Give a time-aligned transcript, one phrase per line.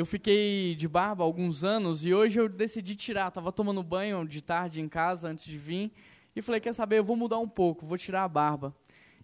[0.00, 3.32] Eu fiquei de barba alguns anos e hoje eu decidi tirar.
[3.32, 5.90] Tava tomando banho de tarde em casa antes de vir
[6.36, 6.98] e falei: quer saber?
[6.98, 8.72] Eu vou mudar um pouco, vou tirar a barba.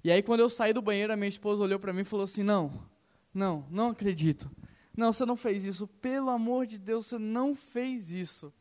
[0.02, 2.24] E aí quando eu saí do banheiro, a minha esposa olhou para mim e falou
[2.24, 2.72] assim: não,
[3.32, 4.50] não, não acredito.
[4.96, 5.86] Não, você não fez isso.
[5.86, 8.52] Pelo amor de Deus, você não fez isso.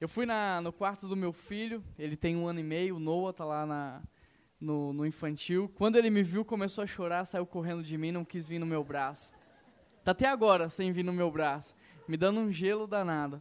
[0.00, 2.98] Eu fui na, no quarto do meu filho, ele tem um ano e meio, o
[2.98, 4.02] Noah tá lá na,
[4.60, 5.70] no, no infantil.
[5.76, 8.66] Quando ele me viu, começou a chorar, saiu correndo de mim, não quis vir no
[8.66, 9.30] meu braço.
[10.04, 11.76] Tá até agora sem vir no meu braço,
[12.08, 13.40] me dando um gelo danado.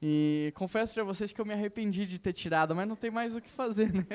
[0.00, 3.34] E confesso para vocês que eu me arrependi de ter tirado, mas não tem mais
[3.34, 4.06] o que fazer, né?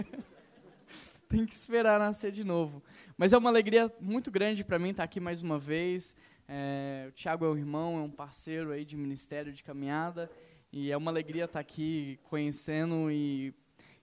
[1.28, 2.82] tem que esperar nascer de novo.
[3.18, 6.16] Mas é uma alegria muito grande para mim estar aqui mais uma vez.
[6.48, 10.32] É, o Tiago é um irmão, é um parceiro aí de ministério de caminhada.
[10.72, 13.54] E é uma alegria estar aqui conhecendo e,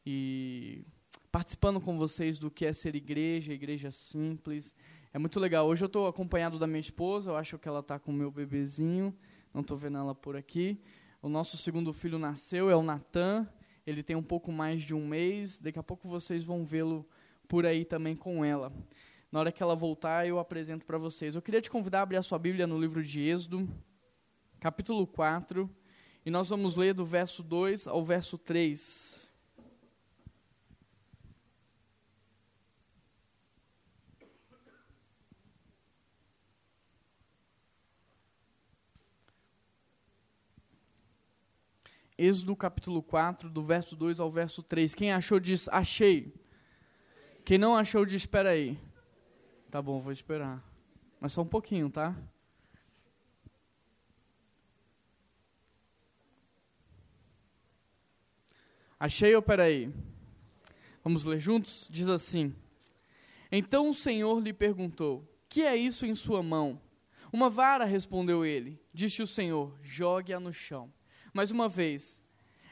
[0.04, 0.84] e
[1.32, 4.74] participando com vocês do que é ser igreja, igreja simples.
[5.12, 5.66] É muito legal.
[5.66, 8.30] Hoje eu estou acompanhado da minha esposa, eu acho que ela está com o meu
[8.30, 9.12] bebezinho,
[9.52, 10.80] não estou vendo ela por aqui.
[11.20, 13.48] O nosso segundo filho nasceu, é o Natan,
[13.84, 17.04] ele tem um pouco mais de um mês, daqui a pouco vocês vão vê-lo
[17.48, 18.72] por aí também com ela.
[19.32, 21.34] Na hora que ela voltar, eu apresento para vocês.
[21.34, 23.68] Eu queria te convidar a abrir a sua Bíblia no livro de Êxodo,
[24.60, 25.68] capítulo 4,
[26.24, 29.19] e nós vamos ler do verso 2 ao verso 3.
[42.22, 44.94] Êxodo capítulo 4, do verso 2 ao verso 3.
[44.94, 46.34] Quem achou diz, achei.
[47.46, 48.78] Quem não achou diz, espera aí.
[49.70, 50.62] Tá bom, vou esperar.
[51.18, 52.14] Mas só um pouquinho, tá?
[58.98, 59.90] Achei ou peraí?
[61.02, 61.88] Vamos ler juntos?
[61.88, 62.54] Diz assim:
[63.50, 66.78] Então o Senhor lhe perguntou: Que é isso em sua mão?
[67.32, 68.78] Uma vara, respondeu ele.
[68.92, 70.92] Disse o Senhor: Jogue-a no chão.
[71.32, 72.20] Mais uma vez.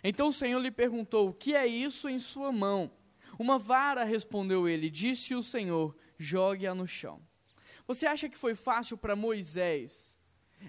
[0.02, 2.90] Então o Senhor lhe perguntou: O que é isso em sua mão?
[3.38, 4.90] Uma vara, respondeu ele.
[4.90, 7.20] Disse o Senhor: Jogue-a no chão.
[7.86, 10.16] Você acha que foi fácil para Moisés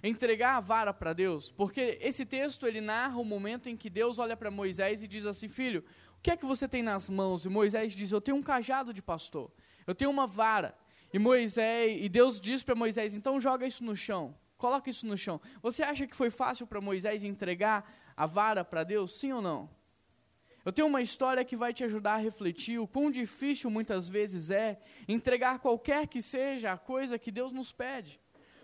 [0.04, 1.52] entregar a vara para Deus?
[1.52, 5.26] Porque esse texto ele narra o momento em que Deus olha para Moisés e diz
[5.26, 5.84] assim: Filho,
[6.18, 7.46] o que é que você tem nas mãos?
[7.46, 9.52] E Moisés diz: Eu tenho um cajado de pastor,
[9.86, 10.76] eu tenho uma vara.
[11.12, 14.36] E Moisés, e Deus diz para Moisés: Então joga isso no chão.
[14.60, 15.40] Coloca isso no chão.
[15.62, 19.18] Você acha que foi fácil para Moisés entregar a vara para Deus?
[19.18, 19.70] Sim ou não?
[20.66, 24.52] Eu tenho uma história que vai te ajudar a refletir o quão difícil muitas vezes
[24.52, 24.78] é
[25.08, 28.20] entregar qualquer que seja a coisa que Deus nos pede.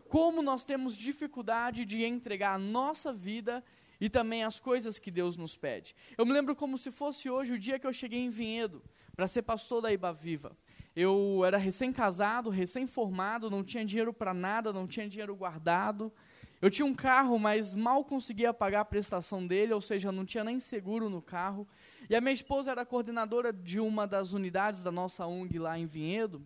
[0.09, 3.63] Como nós temos dificuldade de entregar a nossa vida
[3.97, 5.95] e também as coisas que Deus nos pede.
[6.17, 8.83] Eu me lembro como se fosse hoje o dia que eu cheguei em Vinhedo
[9.15, 10.57] para ser pastor da Iba Viva.
[10.95, 16.11] Eu era recém-casado, recém-formado, não tinha dinheiro para nada, não tinha dinheiro guardado.
[16.61, 20.43] Eu tinha um carro, mas mal conseguia pagar a prestação dele, ou seja, não tinha
[20.43, 21.67] nem seguro no carro.
[22.09, 25.85] E a minha esposa era coordenadora de uma das unidades da nossa ONG lá em
[25.85, 26.41] Vinhedo.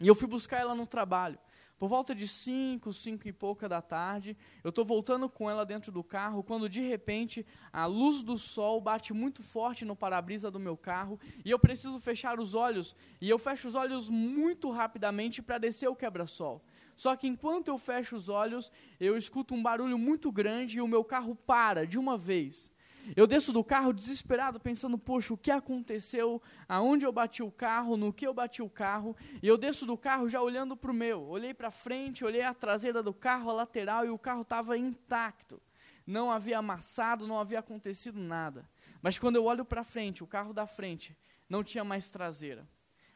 [0.00, 1.38] E eu fui buscar ela no trabalho.
[1.78, 5.92] Por volta de 5, 5 e pouca da tarde, eu estou voltando com ela dentro
[5.92, 10.58] do carro, quando de repente a luz do sol bate muito forte no para-brisa do
[10.58, 12.96] meu carro e eu preciso fechar os olhos.
[13.20, 16.64] E eu fecho os olhos muito rapidamente para descer o quebra-sol.
[16.96, 20.88] Só que enquanto eu fecho os olhos, eu escuto um barulho muito grande e o
[20.88, 22.70] meu carro para de uma vez.
[23.14, 26.42] Eu desço do carro desesperado, pensando, poxa, o que aconteceu?
[26.68, 27.96] Aonde eu bati o carro?
[27.96, 29.14] No que eu bati o carro?
[29.42, 31.22] E eu desço do carro já olhando para o meu.
[31.22, 35.60] Olhei para frente, olhei a traseira do carro, a lateral, e o carro estava intacto.
[36.06, 38.68] Não havia amassado, não havia acontecido nada.
[39.02, 41.16] Mas quando eu olho para frente, o carro da frente
[41.48, 42.66] não tinha mais traseira.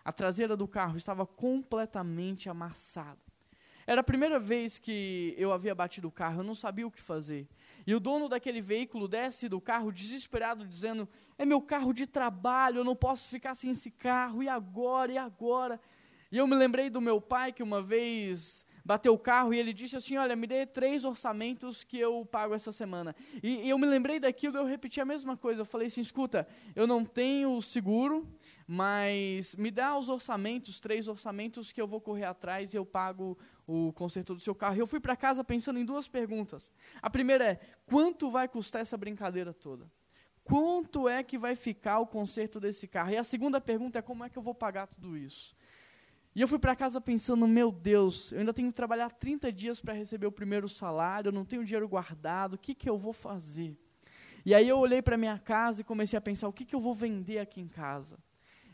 [0.05, 3.19] A traseira do carro estava completamente amassada.
[3.87, 7.01] Era a primeira vez que eu havia batido o carro, eu não sabia o que
[7.01, 7.49] fazer.
[7.91, 12.79] E o dono daquele veículo desce do carro desesperado, dizendo: É meu carro de trabalho,
[12.79, 15.81] eu não posso ficar sem esse carro, e agora, e agora?
[16.31, 19.73] E eu me lembrei do meu pai que uma vez bateu o carro e ele
[19.73, 23.13] disse assim: Olha, me dê três orçamentos que eu pago essa semana.
[23.43, 25.63] E, e eu me lembrei daquilo eu repeti a mesma coisa.
[25.63, 26.47] Eu falei assim: Escuta,
[26.77, 28.25] eu não tenho seguro,
[28.73, 33.37] mas me dá os orçamentos, três orçamentos que eu vou correr atrás e eu pago
[33.67, 34.77] o conserto do seu carro.
[34.77, 36.73] E eu fui para casa pensando em duas perguntas.
[37.03, 39.91] A primeira é: quanto vai custar essa brincadeira toda?
[40.45, 43.11] Quanto é que vai ficar o conserto desse carro?
[43.11, 45.57] E a segunda pergunta é: como é que eu vou pagar tudo isso?
[46.33, 49.81] E eu fui para casa pensando, meu Deus, eu ainda tenho que trabalhar 30 dias
[49.81, 53.13] para receber o primeiro salário, eu não tenho dinheiro guardado, o que, que eu vou
[53.13, 53.77] fazer?
[54.47, 56.81] E aí eu olhei para minha casa e comecei a pensar, o que, que eu
[56.81, 58.17] vou vender aqui em casa?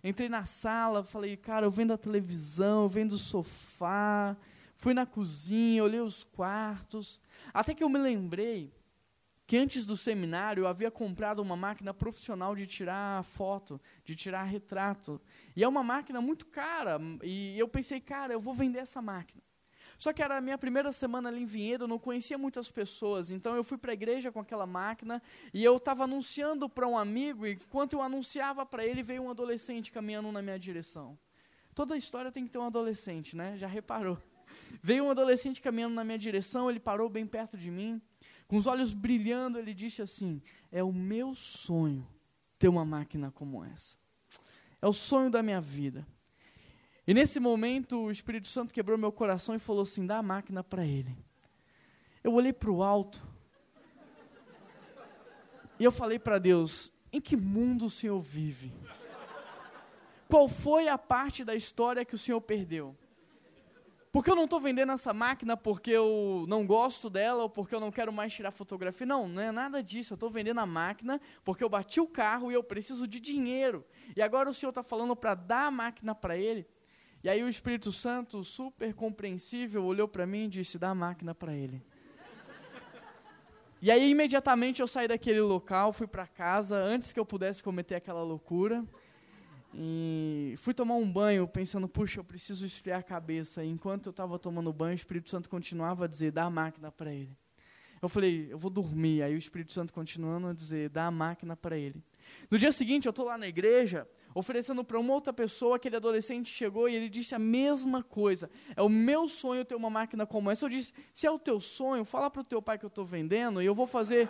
[0.09, 4.37] Entrei na sala, falei, cara, eu vendo a televisão, vendo o sofá,
[4.77, 7.21] fui na cozinha, olhei os quartos,
[7.53, 8.73] até que eu me lembrei
[9.49, 14.45] que antes do seminário eu havia comprado uma máquina profissional de tirar foto, de tirar
[14.45, 15.21] retrato.
[15.57, 19.43] E é uma máquina muito cara, e eu pensei, cara, eu vou vender essa máquina.
[19.99, 23.31] Só que era a minha primeira semana ali em Vinhedo, eu não conhecia muitas pessoas,
[23.31, 25.23] então eu fui para a igreja com aquela máquina
[25.55, 29.31] e eu estava anunciando para um amigo, e enquanto eu anunciava para ele, veio um
[29.31, 31.19] adolescente caminhando na minha direção.
[31.75, 33.57] Toda história tem que ter um adolescente, né?
[33.57, 34.19] Já reparou?
[34.83, 38.01] Veio um adolescente caminhando na minha direção, ele parou bem perto de mim,
[38.47, 40.41] com os olhos brilhando, ele disse assim:
[40.71, 42.07] É o meu sonho
[42.59, 43.97] ter uma máquina como essa.
[44.81, 46.07] É o sonho da minha vida.
[47.07, 50.65] E nesse momento o Espírito Santo quebrou meu coração e falou assim: dá a máquina
[50.65, 51.17] para ele.
[52.25, 53.23] Eu olhei para o alto
[55.79, 58.73] e eu falei para Deus: em que mundo o Senhor vive?
[60.29, 62.97] Qual foi a parte da história que o Senhor perdeu?
[64.11, 67.81] Porque eu não estou vendendo essa máquina porque eu não gosto dela ou porque eu
[67.81, 69.07] não quero mais tirar fotografia.
[69.07, 70.15] Não, não é nada disso.
[70.15, 73.85] Eu estou vendendo a máquina porque eu bati o carro e eu preciso de dinheiro.
[74.17, 76.67] E agora o Senhor está falando para dar a máquina para ele.
[77.23, 81.35] E aí o Espírito Santo, super compreensível, olhou para mim e disse: dá a máquina
[81.35, 81.83] para ele.
[83.83, 87.95] E aí imediatamente eu saí daquele local, fui para casa antes que eu pudesse cometer
[87.95, 88.85] aquela loucura.
[89.75, 93.63] E fui tomar um banho pensando, puxa, eu preciso esfriar a cabeça.
[93.63, 96.91] E enquanto eu estava tomando banho, o Espírito Santo continuava a dizer, dá a máquina
[96.91, 97.37] para ele.
[98.01, 99.23] Eu falei, eu vou dormir.
[99.23, 102.03] Aí o Espírito Santo continuando a dizer, dá a máquina para ele.
[102.51, 106.53] No dia seguinte, eu estou lá na igreja, oferecendo para uma outra pessoa, aquele adolescente
[106.53, 108.51] chegou e ele disse a mesma coisa.
[108.77, 110.67] É o meu sonho ter uma máquina como essa.
[110.67, 113.05] Eu disse, se é o teu sonho, fala para o teu pai que eu estou
[113.05, 114.29] vendendo e eu vou fazer...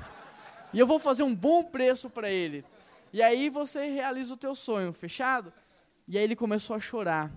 [0.72, 2.64] e eu vou fazer um bom preço para ele.
[3.12, 5.52] E aí você realiza o teu sonho, fechado?
[6.08, 7.30] E aí ele começou a chorar.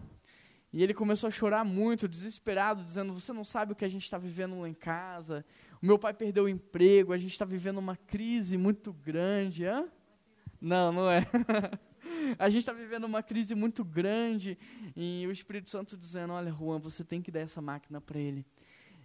[0.72, 4.04] E ele começou a chorar muito, desesperado, dizendo: Você não sabe o que a gente
[4.04, 5.44] está vivendo lá em casa.
[5.82, 9.66] O meu pai perdeu o emprego, a gente está vivendo uma crise muito grande.
[9.66, 9.88] Hã?
[10.62, 11.26] Não, não é.
[12.38, 14.58] a gente está vivendo uma crise muito grande.
[14.96, 18.46] E o Espírito Santo dizendo: Olha, Juan, você tem que dar essa máquina para ele.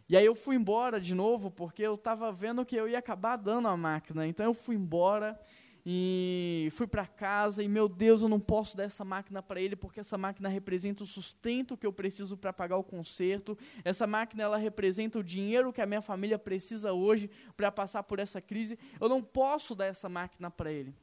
[0.09, 3.37] E aí eu fui embora de novo, porque eu estava vendo que eu ia acabar
[3.37, 4.27] dando a máquina.
[4.27, 5.39] Então eu fui embora
[5.87, 9.77] e fui para casa e meu Deus, eu não posso dar essa máquina para ele
[9.77, 13.56] porque essa máquina representa o sustento que eu preciso para pagar o conserto.
[13.85, 18.19] Essa máquina ela representa o dinheiro que a minha família precisa hoje para passar por
[18.19, 18.79] essa crise.
[18.99, 20.95] Eu não posso dar essa máquina para ele.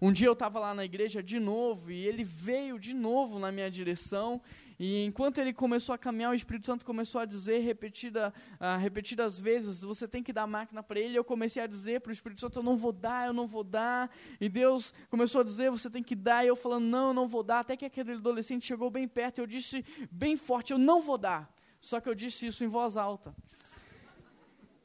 [0.00, 3.50] Um dia eu estava lá na igreja de novo e ele veio de novo na
[3.52, 4.40] minha direção
[4.82, 9.38] e enquanto ele começou a caminhar, o Espírito Santo começou a dizer repetida, uh, repetidas
[9.38, 11.18] vezes: você tem que dar máquina para ele.
[11.18, 13.62] Eu comecei a dizer para o Espírito Santo: eu não vou dar, eu não vou
[13.62, 14.10] dar.
[14.40, 16.46] E Deus começou a dizer: você tem que dar.
[16.46, 17.58] E eu falando: não, eu não vou dar.
[17.58, 19.42] Até que aquele adolescente chegou bem perto.
[19.42, 21.54] Eu disse bem forte: eu não vou dar.
[21.78, 23.34] Só que eu disse isso em voz alta.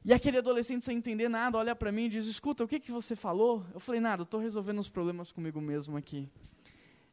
[0.06, 2.92] E aquele adolescente sem entender nada olha para mim e diz: Escuta, o que, que
[2.92, 3.66] você falou?
[3.74, 6.30] Eu falei: Nada, estou resolvendo os problemas comigo mesmo aqui.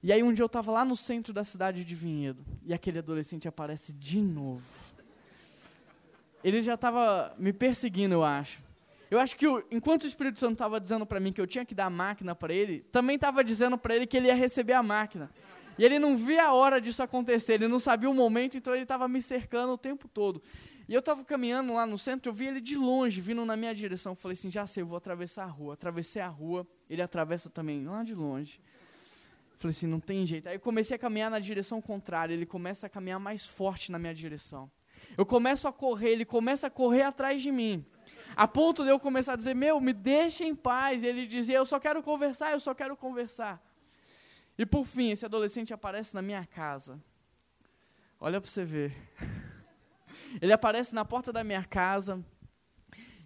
[0.02, 2.98] E aí um dia eu estava lá no centro da cidade de Vinhedo e aquele
[2.98, 4.62] adolescente aparece de novo.
[6.44, 8.60] Ele já estava me perseguindo, eu acho.
[9.10, 11.74] Eu acho que enquanto o Espírito Santo estava dizendo para mim que eu tinha que
[11.74, 14.82] dar a máquina para ele, também estava dizendo para ele que ele ia receber a
[14.82, 15.30] máquina.
[15.78, 18.82] E ele não via a hora disso acontecer, ele não sabia o momento, então ele
[18.82, 20.42] estava me cercando o tempo todo.
[20.92, 23.74] E eu estava caminhando lá no centro, eu vi ele de longe, vindo na minha
[23.74, 24.14] direção.
[24.14, 25.72] Falei assim, já sei, eu vou atravessar a rua.
[25.72, 28.60] Atravessei a rua, ele atravessa também lá de longe.
[29.56, 30.50] Falei assim, não tem jeito.
[30.50, 33.98] Aí eu comecei a caminhar na direção contrária, ele começa a caminhar mais forte na
[33.98, 34.70] minha direção.
[35.16, 37.82] Eu começo a correr, ele começa a correr atrás de mim.
[38.36, 41.02] A ponto de eu começar a dizer, meu, me deixa em paz.
[41.02, 43.66] E ele dizia, eu só quero conversar, eu só quero conversar.
[44.58, 47.02] E por fim, esse adolescente aparece na minha casa.
[48.20, 48.94] Olha para você ver.
[50.40, 52.24] Ele aparece na porta da minha casa.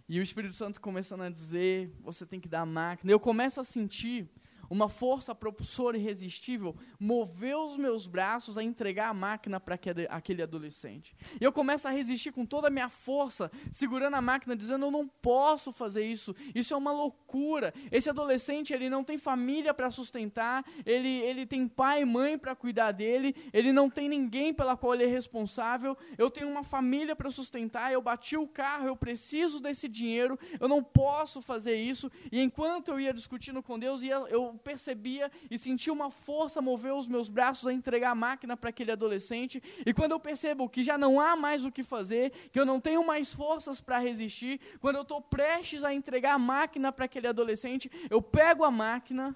[0.08, 3.10] E o Espírito Santo começando a dizer, você tem que dar a máquina.
[3.10, 4.28] Eu começo a sentir
[4.68, 9.78] uma força propulsora irresistível, moveu os meus braços a entregar a máquina para
[10.10, 11.16] aquele adolescente.
[11.40, 14.90] E eu começo a resistir com toda a minha força, segurando a máquina, dizendo: Eu
[14.90, 17.72] não posso fazer isso, isso é uma loucura.
[17.90, 22.54] Esse adolescente ele não tem família para sustentar, ele, ele tem pai e mãe para
[22.54, 25.96] cuidar dele, ele não tem ninguém pela qual ele é responsável.
[26.16, 30.68] Eu tenho uma família para sustentar, eu bati o carro, eu preciso desse dinheiro, eu
[30.68, 32.10] não posso fazer isso.
[32.30, 36.92] E enquanto eu ia discutindo com Deus, ia, eu percebia e sentia uma força mover
[36.92, 39.62] os meus braços a entregar a máquina para aquele adolescente.
[39.84, 42.80] E quando eu percebo que já não há mais o que fazer, que eu não
[42.80, 47.26] tenho mais forças para resistir, quando eu estou prestes a entregar a máquina para aquele
[47.26, 49.34] adolescente, eu pego a máquina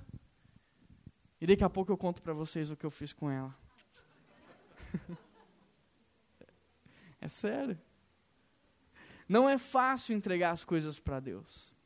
[1.40, 3.54] e daqui a pouco eu conto para vocês o que eu fiz com ela.
[7.22, 7.78] É sério.
[9.28, 11.76] Não é fácil entregar as coisas para Deus.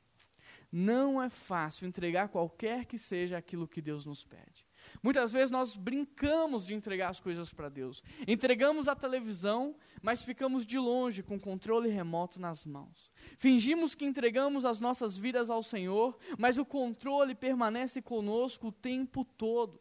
[0.76, 4.66] Não é fácil entregar qualquer que seja aquilo que Deus nos pede.
[5.00, 8.02] Muitas vezes nós brincamos de entregar as coisas para Deus.
[8.26, 13.12] Entregamos a televisão, mas ficamos de longe com o controle remoto nas mãos.
[13.38, 19.24] Fingimos que entregamos as nossas vidas ao Senhor, mas o controle permanece conosco o tempo
[19.24, 19.80] todo.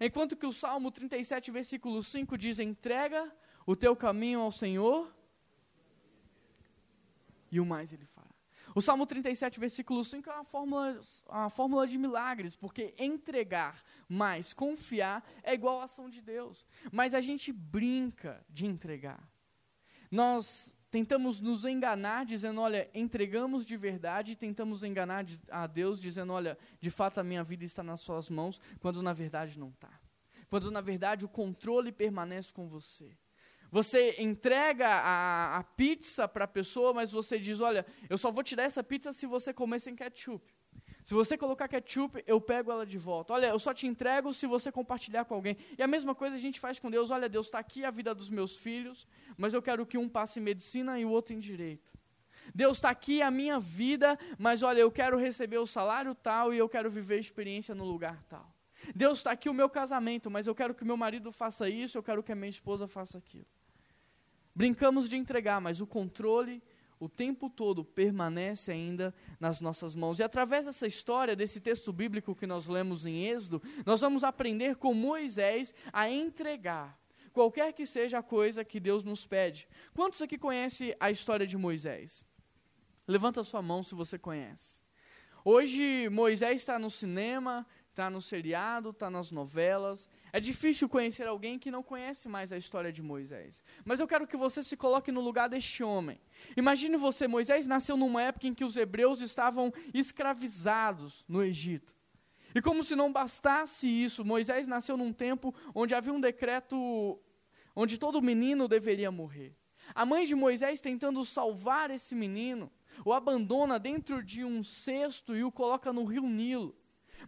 [0.00, 3.30] Enquanto que o Salmo 37, versículo 5 diz: Entrega
[3.66, 5.14] o teu caminho ao Senhor,
[7.52, 8.19] e o mais ele fará.
[8.74, 14.52] O Salmo 37, versículo 5 é uma fórmula, uma fórmula de milagres, porque entregar mais
[14.52, 16.64] confiar é igual à ação de Deus.
[16.92, 19.28] Mas a gente brinca de entregar.
[20.10, 26.32] Nós tentamos nos enganar dizendo, olha, entregamos de verdade, e tentamos enganar a Deus dizendo,
[26.32, 29.90] olha, de fato a minha vida está nas suas mãos, quando na verdade não está.
[30.48, 33.16] Quando na verdade o controle permanece com você.
[33.70, 38.42] Você entrega a, a pizza para a pessoa, mas você diz: Olha, eu só vou
[38.42, 40.44] te dar essa pizza se você comer sem ketchup.
[41.02, 43.32] Se você colocar ketchup, eu pego ela de volta.
[43.32, 45.56] Olha, eu só te entrego se você compartilhar com alguém.
[45.78, 47.10] E a mesma coisa a gente faz com Deus.
[47.10, 50.40] Olha, Deus está aqui a vida dos meus filhos, mas eu quero que um passe
[50.40, 51.90] em medicina e o outro em direito.
[52.54, 56.58] Deus está aqui a minha vida, mas olha, eu quero receber o salário tal e
[56.58, 58.52] eu quero viver a experiência no lugar tal.
[58.94, 62.02] Deus está aqui o meu casamento, mas eu quero que meu marido faça isso, eu
[62.02, 63.46] quero que a minha esposa faça aquilo.
[64.60, 66.62] Brincamos de entregar, mas o controle
[66.98, 70.18] o tempo todo permanece ainda nas nossas mãos.
[70.18, 74.76] E através dessa história, desse texto bíblico que nós lemos em Êxodo, nós vamos aprender
[74.76, 77.00] com Moisés a entregar
[77.32, 79.66] qualquer que seja a coisa que Deus nos pede.
[79.94, 82.22] Quantos aqui conhecem a história de Moisés?
[83.08, 84.82] Levanta a sua mão se você conhece.
[85.42, 90.08] Hoje Moisés está no cinema, está no seriado, está nas novelas.
[90.32, 93.62] É difícil conhecer alguém que não conhece mais a história de Moisés.
[93.84, 96.20] Mas eu quero que você se coloque no lugar deste homem.
[96.56, 101.94] Imagine você, Moisés nasceu numa época em que os hebreus estavam escravizados no Egito.
[102.54, 107.20] E como se não bastasse isso, Moisés nasceu num tempo onde havia um decreto
[107.76, 109.54] onde todo menino deveria morrer.
[109.94, 112.70] A mãe de Moisés, tentando salvar esse menino,
[113.04, 116.76] o abandona dentro de um cesto e o coloca no rio Nilo.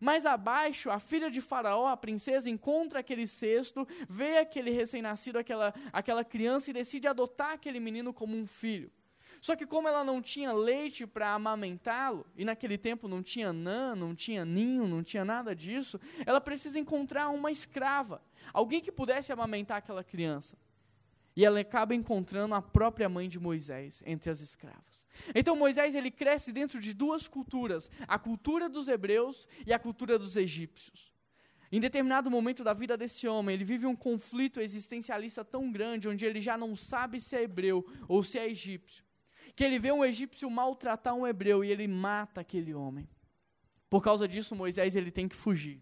[0.00, 5.74] Mais abaixo, a filha de Faraó, a princesa, encontra aquele cesto, vê aquele recém-nascido, aquela,
[5.92, 8.90] aquela criança e decide adotar aquele menino como um filho.
[9.40, 13.96] Só que, como ela não tinha leite para amamentá-lo, e naquele tempo não tinha nã,
[13.96, 18.22] não tinha ninho, não tinha nada disso, ela precisa encontrar uma escrava,
[18.52, 20.56] alguém que pudesse amamentar aquela criança.
[21.34, 25.04] E ela acaba encontrando a própria mãe de Moisés entre as escravas.
[25.34, 30.18] Então Moisés ele cresce dentro de duas culturas, a cultura dos hebreus e a cultura
[30.18, 31.12] dos egípcios.
[31.70, 36.26] Em determinado momento da vida desse homem, ele vive um conflito existencialista tão grande, onde
[36.26, 39.02] ele já não sabe se é hebreu ou se é egípcio,
[39.56, 43.08] que ele vê um egípcio maltratar um hebreu e ele mata aquele homem.
[43.88, 45.80] Por causa disso, Moisés ele tem que fugir.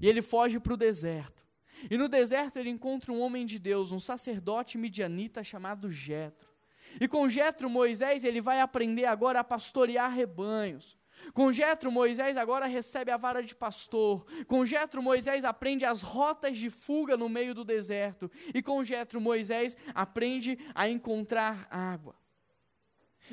[0.00, 1.43] E ele foge para o deserto.
[1.90, 6.52] E no deserto ele encontra um homem de Deus, um sacerdote midianita chamado Jetro.
[7.00, 10.96] E com Jetro, Moisés ele vai aprender agora a pastorear rebanhos.
[11.32, 14.26] Com Jetro, Moisés agora recebe a vara de pastor.
[14.46, 18.30] Com Jetro, Moisés aprende as rotas de fuga no meio do deserto.
[18.52, 22.14] E com Jetro, Moisés aprende a encontrar água.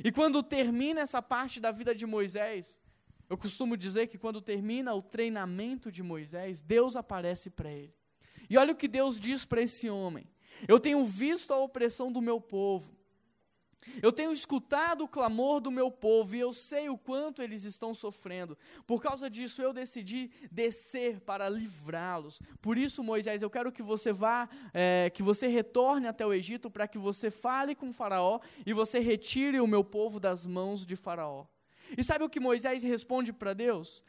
[0.03, 2.79] E quando termina essa parte da vida de Moisés,
[3.29, 7.93] eu costumo dizer que quando termina o treinamento de Moisés, Deus aparece para ele.
[8.51, 10.29] E olha o que Deus diz para esse homem:
[10.67, 12.93] Eu tenho visto a opressão do meu povo.
[14.03, 17.93] Eu tenho escutado o clamor do meu povo e eu sei o quanto eles estão
[17.93, 18.57] sofrendo.
[18.85, 22.41] Por causa disso, eu decidi descer para livrá-los.
[22.61, 26.69] Por isso, Moisés, eu quero que você vá, é, que você retorne até o Egito
[26.69, 30.97] para que você fale com Faraó e você retire o meu povo das mãos de
[30.97, 31.45] Faraó.
[31.97, 34.03] E sabe o que Moisés responde para Deus?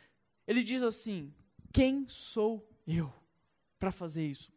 [0.49, 1.33] Ele diz assim:
[1.73, 3.22] Quem sou eu?
[3.83, 4.53] Para fazer isso?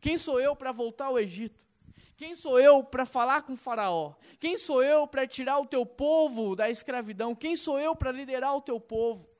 [0.00, 1.64] Quem sou eu para voltar ao Egito?
[2.16, 4.14] Quem sou eu para falar com Faraó?
[4.40, 7.36] Quem sou eu para tirar o teu povo da escravidão?
[7.36, 9.30] Quem sou eu para liderar o teu povo?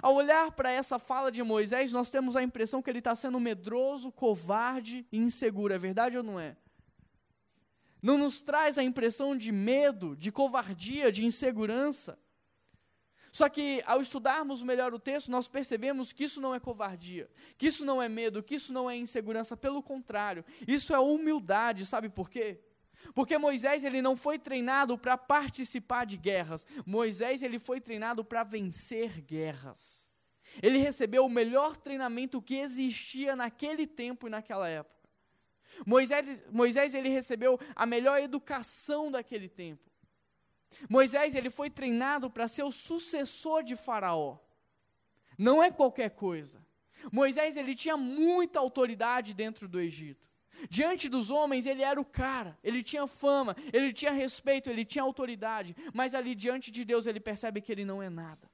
[0.00, 3.40] Ao olhar para essa fala de Moisés, nós temos a impressão que ele está sendo
[3.40, 5.74] medroso, covarde e inseguro.
[5.74, 6.56] É verdade ou não é?
[8.00, 12.16] Não nos traz a impressão de medo, de covardia, de insegurança.
[13.32, 17.66] Só que ao estudarmos melhor o texto, nós percebemos que isso não é covardia, que
[17.66, 22.10] isso não é medo, que isso não é insegurança, pelo contrário, isso é humildade, sabe
[22.10, 22.60] por quê?
[23.14, 26.66] Porque Moisés ele não foi treinado para participar de guerras.
[26.86, 30.08] Moisés ele foi treinado para vencer guerras.
[30.62, 35.08] Ele recebeu o melhor treinamento que existia naquele tempo e naquela época.
[35.86, 39.91] Moisés, Moisés ele recebeu a melhor educação daquele tempo.
[40.88, 44.38] Moisés ele foi treinado para ser o sucessor de Faraó.
[45.38, 46.64] Não é qualquer coisa.
[47.10, 50.30] Moisés ele tinha muita autoridade dentro do Egito.
[50.68, 55.02] Diante dos homens ele era o cara, ele tinha fama, ele tinha respeito, ele tinha
[55.02, 58.48] autoridade, mas ali diante de Deus ele percebe que ele não é nada.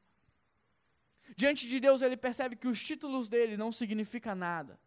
[1.36, 4.80] Diante de Deus ele percebe que os títulos dele não significam nada,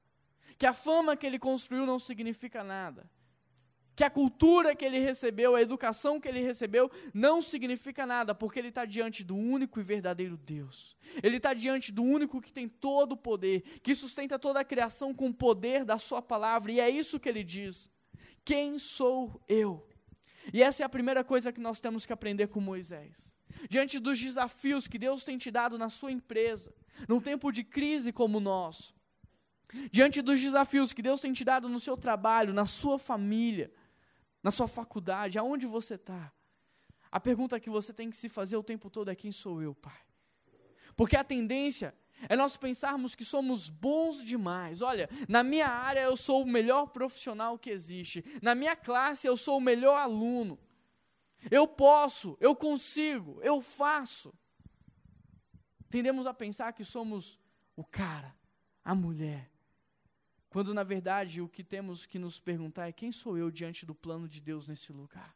[0.57, 3.07] que a fama que ele construiu não significa nada
[3.95, 8.57] que a cultura que ele recebeu, a educação que ele recebeu, não significa nada, porque
[8.57, 10.95] ele está diante do único e verdadeiro Deus.
[11.21, 15.13] Ele está diante do único que tem todo o poder, que sustenta toda a criação
[15.13, 17.89] com o poder da Sua palavra, e é isso que ele diz:
[18.43, 19.87] Quem sou eu?
[20.53, 23.33] E essa é a primeira coisa que nós temos que aprender com Moisés.
[23.69, 26.73] Diante dos desafios que Deus tem te dado na sua empresa,
[27.07, 28.95] num tempo de crise como o nosso,
[29.91, 33.71] diante dos desafios que Deus tem te dado no seu trabalho, na sua família,
[34.43, 36.31] na sua faculdade, aonde você está.
[37.11, 39.75] A pergunta que você tem que se fazer o tempo todo é: quem sou eu,
[39.75, 39.99] Pai?
[40.95, 41.93] Porque a tendência
[42.29, 44.81] é nós pensarmos que somos bons demais.
[44.81, 49.35] Olha, na minha área eu sou o melhor profissional que existe, na minha classe eu
[49.35, 50.59] sou o melhor aluno.
[51.49, 54.33] Eu posso, eu consigo, eu faço.
[55.89, 57.39] Tendemos a pensar que somos
[57.75, 58.35] o cara,
[58.83, 59.49] a mulher,
[60.51, 63.95] quando na verdade o que temos que nos perguntar é: quem sou eu diante do
[63.95, 65.33] plano de Deus nesse lugar?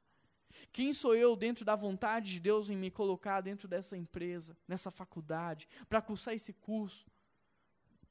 [0.74, 4.92] Quem sou eu dentro da vontade de Deus em me colocar dentro dessa empresa, nessa
[4.92, 7.10] faculdade, para cursar esse curso?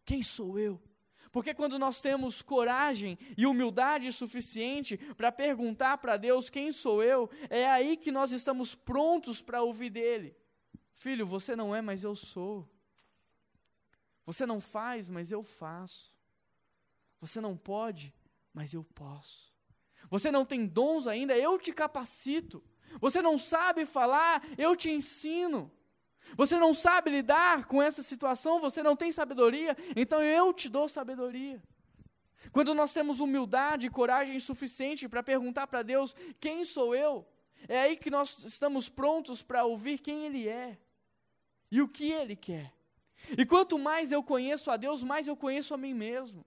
[0.02, 0.82] Quem sou eu?
[1.30, 7.28] Porque quando nós temos coragem e humildade suficiente para perguntar para Deus quem sou eu,
[7.50, 10.34] é aí que nós estamos prontos para ouvir dele.
[10.94, 12.66] Filho, você não é, mas eu sou.
[14.25, 16.13] Você não faz, mas eu faço.
[17.25, 18.14] Você não pode,
[18.52, 19.50] mas eu posso.
[20.11, 22.62] Você não tem dons ainda, eu te capacito.
[23.00, 25.73] Você não sabe falar, eu te ensino.
[26.37, 30.87] Você não sabe lidar com essa situação, você não tem sabedoria, então eu te dou
[30.87, 31.63] sabedoria.
[32.52, 37.26] Quando nós temos humildade e coragem suficiente para perguntar para Deus: quem sou eu?
[37.67, 40.78] É aí que nós estamos prontos para ouvir quem Ele é
[41.71, 42.71] e o que Ele quer.
[43.39, 46.45] E quanto mais eu conheço a Deus, mais eu conheço a mim mesmo.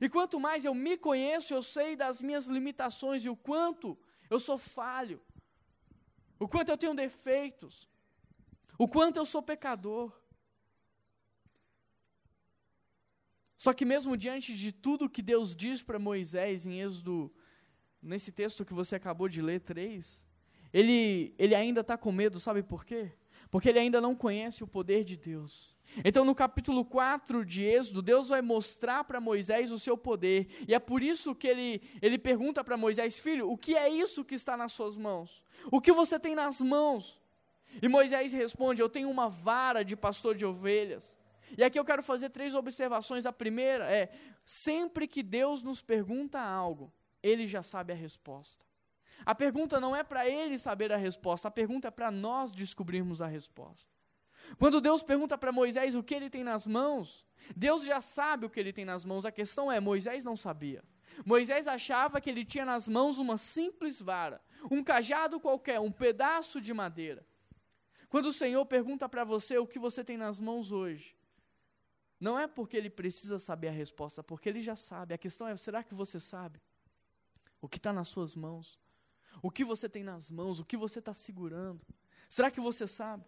[0.00, 4.40] E quanto mais eu me conheço, eu sei das minhas limitações e o quanto eu
[4.40, 5.20] sou falho,
[6.38, 7.88] o quanto eu tenho defeitos,
[8.78, 10.12] o quanto eu sou pecador.
[13.56, 17.32] Só que mesmo diante de tudo que Deus diz para Moisés em Êxodo,
[18.02, 20.26] nesse texto que você acabou de ler, 3,
[20.72, 23.12] ele, ele ainda está com medo, sabe por quê?
[23.50, 25.73] Porque ele ainda não conhece o poder de Deus.
[26.04, 30.74] Então, no capítulo 4 de Êxodo, Deus vai mostrar para Moisés o seu poder, e
[30.74, 34.34] é por isso que ele, ele pergunta para Moisés: Filho, o que é isso que
[34.34, 35.42] está nas suas mãos?
[35.70, 37.20] O que você tem nas mãos?
[37.80, 41.16] E Moisés responde: Eu tenho uma vara de pastor de ovelhas.
[41.56, 43.26] E aqui eu quero fazer três observações.
[43.26, 44.10] A primeira é:
[44.44, 46.92] sempre que Deus nos pergunta algo,
[47.22, 48.64] ele já sabe a resposta.
[49.24, 53.22] A pergunta não é para ele saber a resposta, a pergunta é para nós descobrirmos
[53.22, 53.93] a resposta.
[54.58, 57.26] Quando Deus pergunta para Moisés o que ele tem nas mãos,
[57.56, 59.24] Deus já sabe o que ele tem nas mãos.
[59.24, 60.82] A questão é: Moisés não sabia.
[61.24, 66.60] Moisés achava que ele tinha nas mãos uma simples vara, um cajado qualquer, um pedaço
[66.60, 67.26] de madeira.
[68.08, 71.16] Quando o Senhor pergunta para você o que você tem nas mãos hoje,
[72.18, 75.14] não é porque ele precisa saber a resposta, porque ele já sabe.
[75.14, 76.60] A questão é: será que você sabe
[77.60, 78.80] o que está nas suas mãos?
[79.42, 80.60] O que você tem nas mãos?
[80.60, 81.84] O que você está segurando?
[82.28, 83.24] Será que você sabe?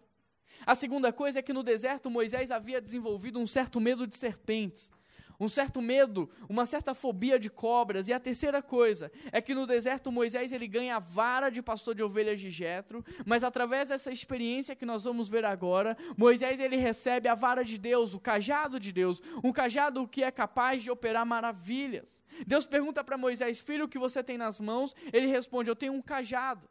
[0.65, 4.91] A segunda coisa é que no deserto Moisés havia desenvolvido um certo medo de serpentes,
[5.39, 8.07] um certo medo, uma certa fobia de cobras.
[8.07, 11.93] E a terceira coisa é que no deserto Moisés ele ganha a vara de pastor
[11.93, 16.75] de ovelhas de Jetro, mas através dessa experiência que nós vamos ver agora, Moisés ele
[16.75, 20.89] recebe a vara de Deus, o cajado de Deus, um cajado que é capaz de
[20.89, 22.19] operar maravilhas.
[22.45, 25.93] Deus pergunta para Moisés: "Filho, o que você tem nas mãos?" Ele responde: "Eu tenho
[25.93, 26.67] um cajado."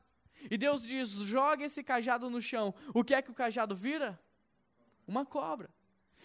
[0.51, 2.75] E Deus diz: joga esse cajado no chão.
[2.95, 4.19] O que é que o cajado vira?
[5.07, 5.71] Uma cobra.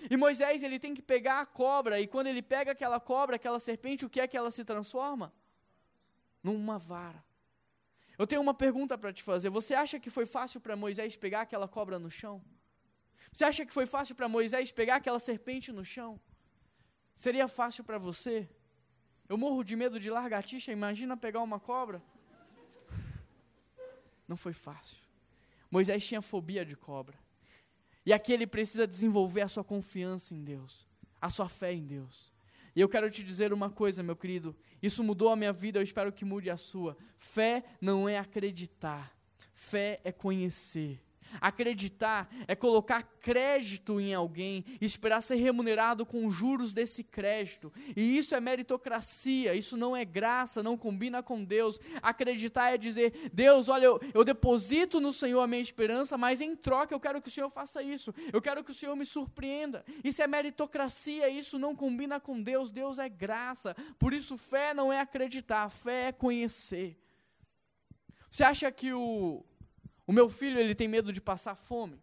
[0.10, 3.60] E Moisés ele tem que pegar a cobra, e quando ele pega aquela cobra, aquela
[3.60, 5.32] serpente, o que é que ela se transforma?
[6.42, 7.24] Numa vara.
[8.18, 9.50] Eu tenho uma pergunta para te fazer.
[9.50, 12.42] Você acha que foi fácil para Moisés pegar aquela cobra no chão?
[13.32, 16.20] Você acha que foi fácil para Moisés pegar aquela serpente no chão?
[17.16, 18.50] Seria fácil para você?
[19.30, 22.02] Eu morro de medo de largatixa, imagina pegar uma cobra.
[24.32, 24.96] Não foi fácil.
[25.70, 27.20] Moisés tinha fobia de cobra.
[28.06, 30.88] E aqui ele precisa desenvolver a sua confiança em Deus,
[31.20, 32.32] a sua fé em Deus.
[32.74, 34.56] E eu quero te dizer uma coisa, meu querido.
[34.82, 36.96] Isso mudou a minha vida, eu espero que mude a sua.
[37.18, 39.14] Fé não é acreditar,
[39.52, 40.98] fé é conhecer.
[41.40, 47.72] Acreditar é colocar crédito em alguém, esperar ser remunerado com juros desse crédito.
[47.96, 51.80] E isso é meritocracia, isso não é graça, não combina com Deus.
[52.02, 56.56] Acreditar é dizer: Deus, olha, eu, eu deposito no Senhor a minha esperança, mas em
[56.56, 58.14] troca eu quero que o Senhor faça isso.
[58.34, 59.86] Eu quero que o Senhor me surpreenda.
[60.04, 62.70] Isso é meritocracia, isso não combina com Deus.
[62.70, 63.76] Deus é graça.
[63.98, 66.98] Por isso, fé não é acreditar, fé é conhecer.
[68.30, 69.44] Você acha que o,
[70.06, 72.02] o meu filho, ele tem medo de passar fome?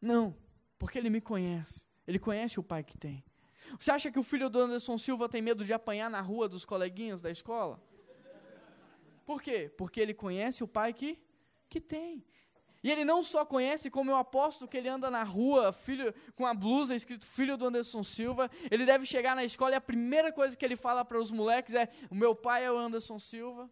[0.00, 0.36] Não,
[0.78, 1.86] porque ele me conhece.
[2.06, 3.24] Ele conhece o pai que tem.
[3.78, 6.64] Você acha que o filho do Anderson Silva tem medo de apanhar na rua dos
[6.64, 7.82] coleguinhas da escola?
[9.24, 9.72] Por quê?
[9.76, 11.18] Porque ele conhece o pai que,
[11.68, 12.22] que tem.
[12.82, 16.44] E ele não só conhece, como eu aposto que ele anda na rua, filho, com
[16.44, 18.50] a blusa escrito filho do Anderson Silva.
[18.70, 21.72] Ele deve chegar na escola e a primeira coisa que ele fala para os moleques
[21.72, 23.70] é: O meu pai é o Anderson Silva.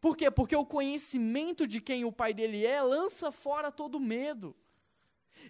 [0.00, 0.30] Por quê?
[0.30, 4.56] Porque o conhecimento de quem o pai dele é lança fora todo medo.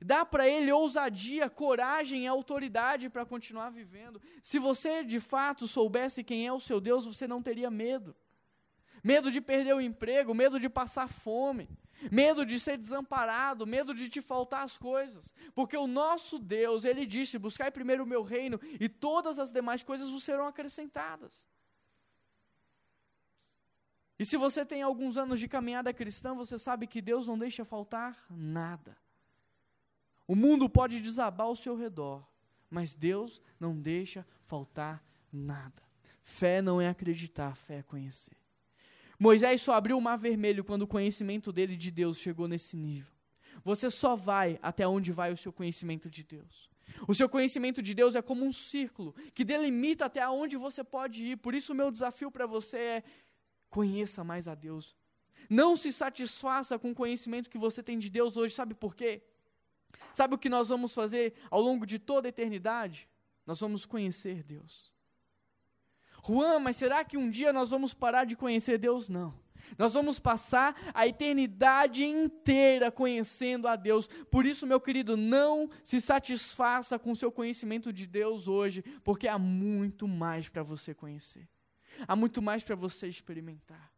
[0.02, 4.20] Dá para ele ousadia, coragem e autoridade para continuar vivendo.
[4.42, 8.16] Se você de fato soubesse quem é o seu Deus, você não teria medo.
[9.02, 11.68] Medo de perder o emprego, medo de passar fome,
[12.10, 15.32] medo de ser desamparado, medo de te faltar as coisas.
[15.54, 19.82] Porque o nosso Deus, ele disse: Buscai primeiro o meu reino e todas as demais
[19.82, 21.46] coisas vos serão acrescentadas.
[24.20, 27.64] E se você tem alguns anos de caminhada cristã, você sabe que Deus não deixa
[27.64, 28.94] faltar nada.
[30.28, 32.22] O mundo pode desabar ao seu redor,
[32.68, 35.02] mas Deus não deixa faltar
[35.32, 35.82] nada.
[36.22, 38.36] Fé não é acreditar, fé é conhecer.
[39.18, 43.14] Moisés só abriu o mar vermelho quando o conhecimento dele de Deus chegou nesse nível.
[43.64, 46.68] Você só vai até onde vai o seu conhecimento de Deus.
[47.08, 51.24] O seu conhecimento de Deus é como um círculo que delimita até onde você pode
[51.24, 51.36] ir.
[51.38, 53.04] Por isso, o meu desafio para você é
[53.70, 54.96] Conheça mais a Deus.
[55.48, 59.22] Não se satisfaça com o conhecimento que você tem de Deus hoje, sabe por quê?
[60.12, 63.08] Sabe o que nós vamos fazer ao longo de toda a eternidade?
[63.46, 64.92] Nós vamos conhecer Deus.
[66.26, 69.08] Juan, mas será que um dia nós vamos parar de conhecer Deus?
[69.08, 69.34] Não.
[69.78, 74.08] Nós vamos passar a eternidade inteira conhecendo a Deus.
[74.30, 79.28] Por isso, meu querido, não se satisfaça com o seu conhecimento de Deus hoje, porque
[79.28, 81.48] há muito mais para você conhecer.
[82.06, 83.90] Há muito mais para você experimentar.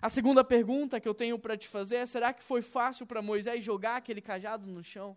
[0.00, 3.22] A segunda pergunta que eu tenho para te fazer é: será que foi fácil para
[3.22, 5.16] Moisés jogar aquele cajado no chão?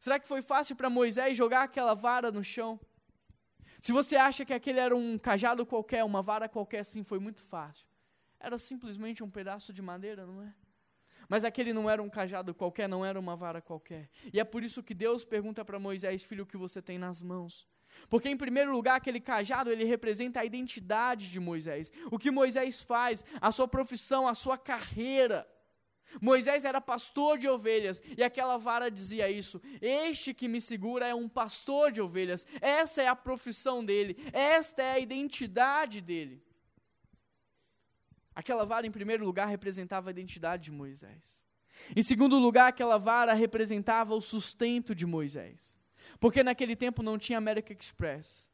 [0.00, 2.80] Será que foi fácil para Moisés jogar aquela vara no chão?
[3.80, 7.42] Se você acha que aquele era um cajado qualquer, uma vara qualquer, sim, foi muito
[7.42, 7.86] fácil.
[8.38, 10.54] Era simplesmente um pedaço de madeira, não é?
[11.28, 14.08] Mas aquele não era um cajado qualquer, não era uma vara qualquer.
[14.32, 17.22] E é por isso que Deus pergunta para Moisés, filho, o que você tem nas
[17.22, 17.66] mãos?
[18.08, 21.90] Porque, em primeiro lugar, aquele cajado ele representa a identidade de Moisés.
[22.10, 25.46] O que Moisés faz, a sua profissão, a sua carreira.
[26.20, 31.14] Moisés era pastor de ovelhas e aquela vara dizia isso: Este que me segura é
[31.14, 32.46] um pastor de ovelhas.
[32.60, 36.42] Essa é a profissão dele, esta é a identidade dele.
[38.34, 41.42] Aquela vara, em primeiro lugar, representava a identidade de Moisés.
[41.94, 45.75] Em segundo lugar, aquela vara representava o sustento de Moisés.
[46.18, 48.46] Porque naquele tempo não tinha American Express,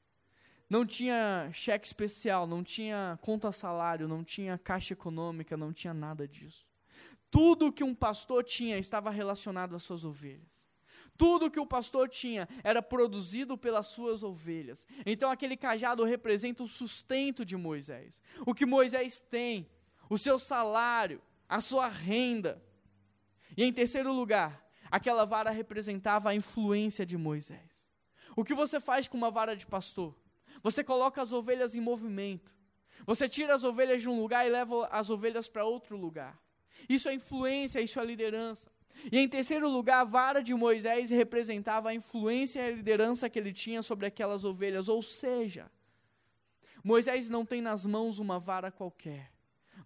[0.69, 6.27] não tinha cheque especial, não tinha conta salário, não tinha caixa econômica, não tinha nada
[6.27, 6.67] disso.
[7.31, 10.67] Tudo que um pastor tinha estava relacionado às suas ovelhas.
[11.17, 14.87] Tudo que o pastor tinha era produzido pelas suas ovelhas.
[15.05, 18.23] Então aquele cajado representa o sustento de Moisés.
[18.47, 19.69] O que Moisés tem,
[20.09, 22.63] o seu salário, a sua renda.
[23.57, 27.91] E em terceiro lugar, Aquela vara representava a influência de Moisés.
[28.37, 30.15] O que você faz com uma vara de pastor?
[30.63, 32.55] Você coloca as ovelhas em movimento.
[33.07, 36.39] Você tira as ovelhas de um lugar e leva as ovelhas para outro lugar.
[36.91, 38.71] Isso é influência, isso é liderança.
[39.11, 43.39] E em terceiro lugar, a vara de Moisés representava a influência e a liderança que
[43.39, 44.91] ele tinha sobre aquelas ovelhas.
[44.91, 45.73] Ou seja,
[46.85, 49.33] Moisés não tem nas mãos uma vara qualquer,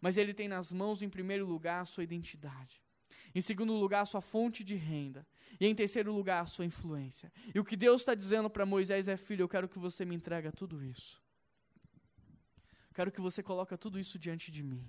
[0.00, 2.82] mas ele tem nas mãos, em primeiro lugar, a sua identidade.
[3.36, 5.26] Em segundo lugar, a sua fonte de renda.
[5.60, 7.30] E em terceiro lugar, a sua influência.
[7.54, 10.14] E o que Deus está dizendo para Moisés é: Filho, eu quero que você me
[10.14, 11.22] entregue tudo isso.
[12.94, 14.82] Quero que você coloque tudo isso diante de mim.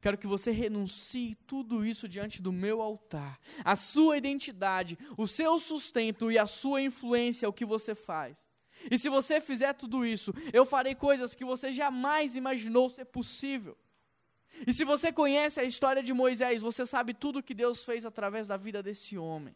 [0.00, 3.38] Quero que você renuncie tudo isso diante do meu altar.
[3.64, 8.50] A sua identidade, o seu sustento e a sua influência é o que você faz.
[8.90, 13.78] E se você fizer tudo isso, eu farei coisas que você jamais imaginou ser possível.
[14.66, 18.48] E se você conhece a história de Moisés, você sabe tudo que Deus fez através
[18.48, 19.54] da vida desse homem.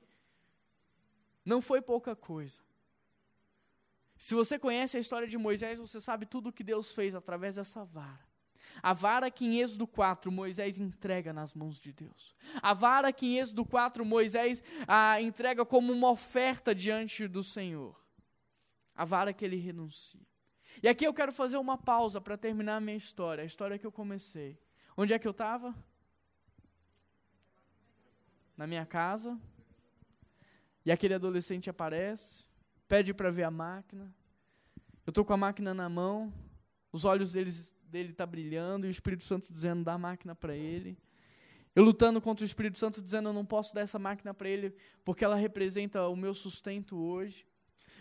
[1.44, 2.60] Não foi pouca coisa.
[4.16, 7.56] Se você conhece a história de Moisés, você sabe tudo o que Deus fez através
[7.56, 8.32] dessa vara.
[8.80, 12.34] A vara que em Êxodo 4 Moisés entrega nas mãos de Deus.
[12.62, 18.00] A vara que em Êxodo 4 Moisés a entrega como uma oferta diante do Senhor.
[18.94, 20.20] A vara que ele renuncia.
[20.80, 23.86] E aqui eu quero fazer uma pausa para terminar a minha história, a história que
[23.86, 24.58] eu comecei.
[24.96, 25.74] Onde é que eu estava?
[28.56, 29.38] Na minha casa.
[30.84, 32.46] E aquele adolescente aparece,
[32.88, 34.12] pede para ver a máquina.
[35.06, 36.32] Eu estou com a máquina na mão,
[36.92, 40.56] os olhos deles dele está brilhando e o Espírito Santo dizendo: dá a máquina para
[40.56, 40.98] ele.
[41.74, 44.74] Eu lutando contra o Espírito Santo, dizendo: eu não posso dar essa máquina para ele
[45.04, 47.46] porque ela representa o meu sustento hoje.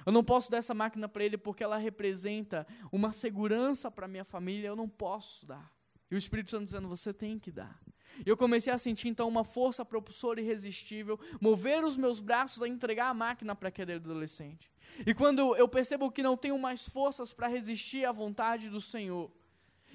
[0.06, 4.24] Eu não posso dar essa máquina para ele porque ela representa uma segurança para minha
[4.24, 4.68] família.
[4.68, 5.72] Eu não posso dar.
[6.12, 7.80] E o Espírito Santo dizendo: você tem que dar.
[8.26, 12.68] E eu comecei a sentir então uma força propulsora irresistível, mover os meus braços a
[12.68, 14.70] entregar a máquina para aquele adolescente.
[15.06, 19.32] E quando eu percebo que não tenho mais forças para resistir à vontade do Senhor,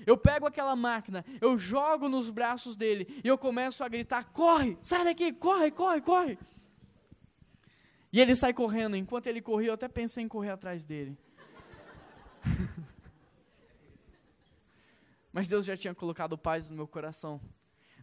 [0.06, 4.78] eu pego aquela máquina, eu jogo nos braços dele e eu começo a gritar: corre,
[4.80, 6.38] sai daqui, corre, corre, corre.
[8.10, 8.96] E ele sai correndo.
[8.96, 11.18] Enquanto ele corria, eu até pensei em correr atrás dele.
[15.36, 17.38] Mas Deus já tinha colocado paz no meu coração.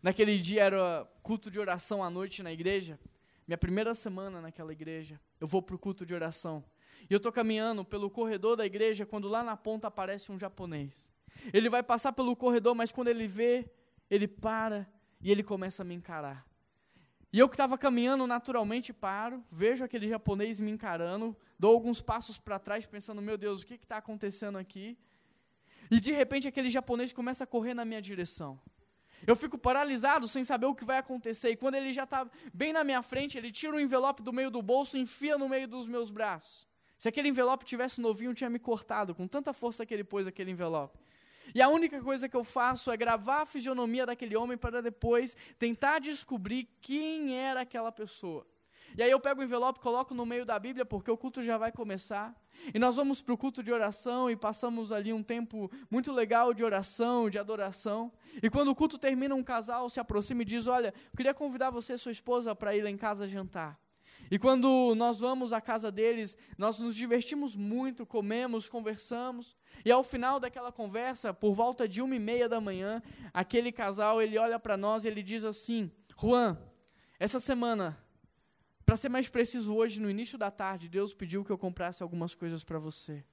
[0.03, 2.99] Naquele dia era culto de oração à noite na igreja.
[3.47, 5.19] Minha primeira semana naquela igreja.
[5.41, 6.63] Eu vou para o culto de oração.
[7.09, 11.09] E eu estou caminhando pelo corredor da igreja quando lá na ponta aparece um japonês.
[11.51, 13.67] Ele vai passar pelo corredor, mas quando ele vê,
[14.11, 14.87] ele para
[15.19, 16.45] e ele começa a me encarar.
[17.31, 22.37] E eu que estava caminhando naturalmente paro, vejo aquele japonês me encarando, dou alguns passos
[22.37, 24.95] para trás pensando, meu Deus, o que está acontecendo aqui?
[25.93, 28.59] E de repente aquele japonês começa a correr na minha direção.
[29.27, 31.51] Eu fico paralisado sem saber o que vai acontecer.
[31.51, 34.49] E quando ele já está bem na minha frente, ele tira o envelope do meio
[34.49, 36.67] do bolso e enfia no meio dos meus braços.
[36.97, 40.49] Se aquele envelope tivesse novinho, tinha me cortado, com tanta força que ele pôs aquele
[40.49, 40.97] envelope.
[41.53, 45.37] E a única coisa que eu faço é gravar a fisionomia daquele homem para depois
[45.59, 48.47] tentar descobrir quem era aquela pessoa.
[48.97, 51.57] E aí eu pego o envelope, coloco no meio da Bíblia, porque o culto já
[51.57, 52.35] vai começar.
[52.73, 56.53] E nós vamos para o culto de oração e passamos ali um tempo muito legal
[56.53, 58.11] de oração, de adoração.
[58.41, 61.69] E quando o culto termina, um casal se aproxima e diz: Olha, eu queria convidar
[61.69, 63.79] você e sua esposa para ir lá em casa jantar.
[64.31, 69.57] E quando nós vamos à casa deles, nós nos divertimos muito, comemos, conversamos.
[69.83, 73.01] E ao final daquela conversa, por volta de uma e meia da manhã,
[73.33, 76.57] aquele casal ele olha para nós e ele diz assim: Juan,
[77.19, 77.97] essa semana,
[78.85, 82.35] para ser mais preciso, hoje no início da tarde, Deus pediu que eu comprasse algumas
[82.35, 83.23] coisas para você.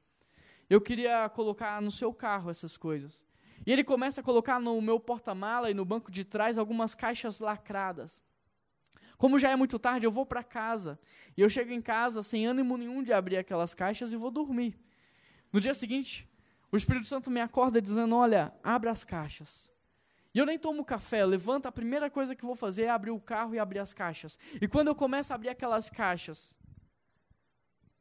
[0.68, 3.24] Eu queria colocar no seu carro essas coisas.
[3.66, 7.40] E ele começa a colocar no meu porta-mala e no banco de trás algumas caixas
[7.40, 8.22] lacradas.
[9.18, 10.98] Como já é muito tarde, eu vou para casa.
[11.36, 14.78] E eu chego em casa sem ânimo nenhum de abrir aquelas caixas e vou dormir.
[15.52, 16.28] No dia seguinte,
[16.72, 19.69] o Espírito Santo me acorda dizendo: Olha, abra as caixas.
[20.32, 23.20] E eu nem tomo café, levanta, a primeira coisa que vou fazer é abrir o
[23.20, 24.38] carro e abrir as caixas.
[24.60, 26.58] E quando eu começo a abrir aquelas caixas,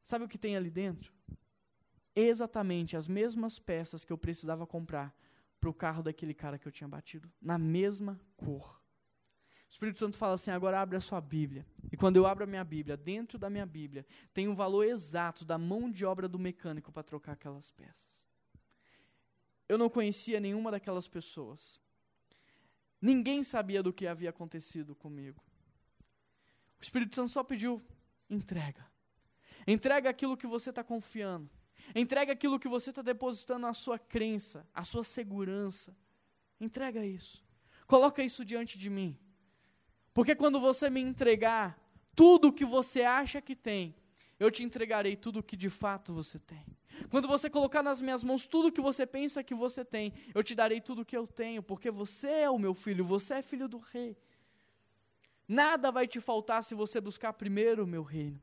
[0.04, 1.12] sabe o que tem ali dentro?
[2.16, 5.16] Exatamente as mesmas peças que eu precisava comprar
[5.60, 8.80] para o carro daquele cara que eu tinha batido, na mesma cor.
[9.68, 11.66] O Espírito Santo fala assim: agora abre a sua Bíblia.
[11.92, 14.84] E quando eu abro a minha Bíblia, dentro da minha Bíblia, tem o um valor
[14.84, 18.26] exato da mão de obra do mecânico para trocar aquelas peças.
[19.68, 21.80] Eu não conhecia nenhuma daquelas pessoas.
[23.02, 25.42] Ninguém sabia do que havia acontecido comigo.
[26.80, 27.82] O Espírito Santo só pediu:
[28.30, 28.86] entrega.
[29.68, 31.50] Entrega aquilo que você está confiando.
[31.96, 35.96] Entrega aquilo que você está depositando a sua crença, a sua segurança.
[36.60, 37.44] Entrega isso.
[37.88, 39.18] Coloca isso diante de mim.
[40.14, 41.80] Porque quando você me entregar
[42.16, 43.96] tudo o que você acha que tem,
[44.40, 46.66] eu te entregarei tudo o que de fato você tem.
[47.10, 50.44] Quando você colocar nas minhas mãos tudo o que você pensa que você tem, eu
[50.44, 53.42] te darei tudo o que eu tenho, porque você é o meu filho, você é
[53.42, 54.18] filho do rei.
[55.48, 58.40] Nada vai te faltar se você buscar primeiro o meu reino.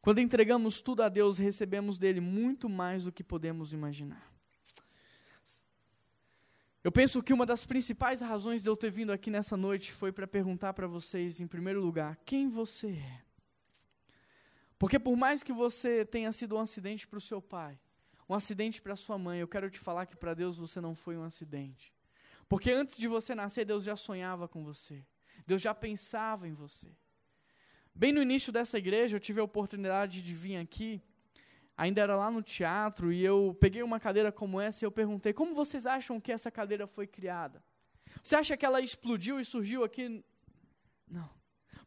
[0.00, 4.30] Quando entregamos tudo a Deus, recebemos dele muito mais do que podemos imaginar.
[6.82, 10.10] Eu penso que uma das principais razões de eu ter vindo aqui nessa noite foi
[10.10, 13.29] para perguntar para vocês, em primeiro lugar, quem você é.
[14.80, 17.78] Porque por mais que você tenha sido um acidente para o seu pai,
[18.28, 21.16] um acidente para sua mãe, eu quero te falar que para Deus você não foi
[21.16, 21.94] um acidente.
[22.48, 25.04] Porque antes de você nascer, Deus já sonhava com você.
[25.46, 26.88] Deus já pensava em você.
[27.94, 31.00] Bem no início dessa igreja, eu tive a oportunidade de vir aqui
[31.80, 35.32] ainda era lá no teatro, e eu peguei uma cadeira como essa e eu perguntei:
[35.32, 37.64] como vocês acham que essa cadeira foi criada?
[38.22, 40.22] Você acha que ela explodiu e surgiu aqui?
[41.08, 41.39] Não.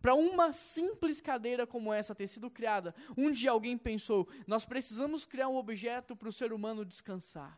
[0.03, 5.23] Para uma simples cadeira como essa ter sido criada, um dia alguém pensou: nós precisamos
[5.23, 7.57] criar um objeto para o ser humano descansar.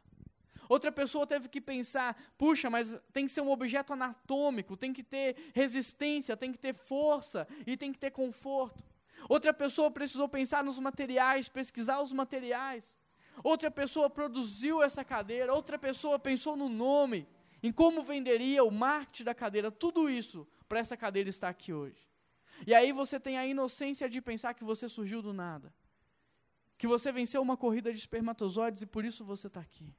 [0.69, 5.01] Outra pessoa teve que pensar: puxa, mas tem que ser um objeto anatômico, tem que
[5.01, 8.83] ter resistência, tem que ter força e tem que ter conforto.
[9.27, 12.95] Outra pessoa precisou pensar nos materiais, pesquisar os materiais.
[13.43, 17.27] Outra pessoa produziu essa cadeira, outra pessoa pensou no nome,
[17.63, 22.05] em como venderia o marketing da cadeira, tudo isso para essa cadeira estar aqui hoje.
[22.65, 25.73] E aí você tem a inocência de pensar que você surgiu do nada.
[26.77, 29.93] Que você venceu uma corrida de espermatozoides e por isso você está aqui.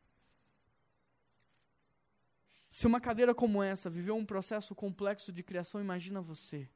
[2.69, 6.69] Se uma cadeira como essa viveu um processo complexo de criação, imagina você.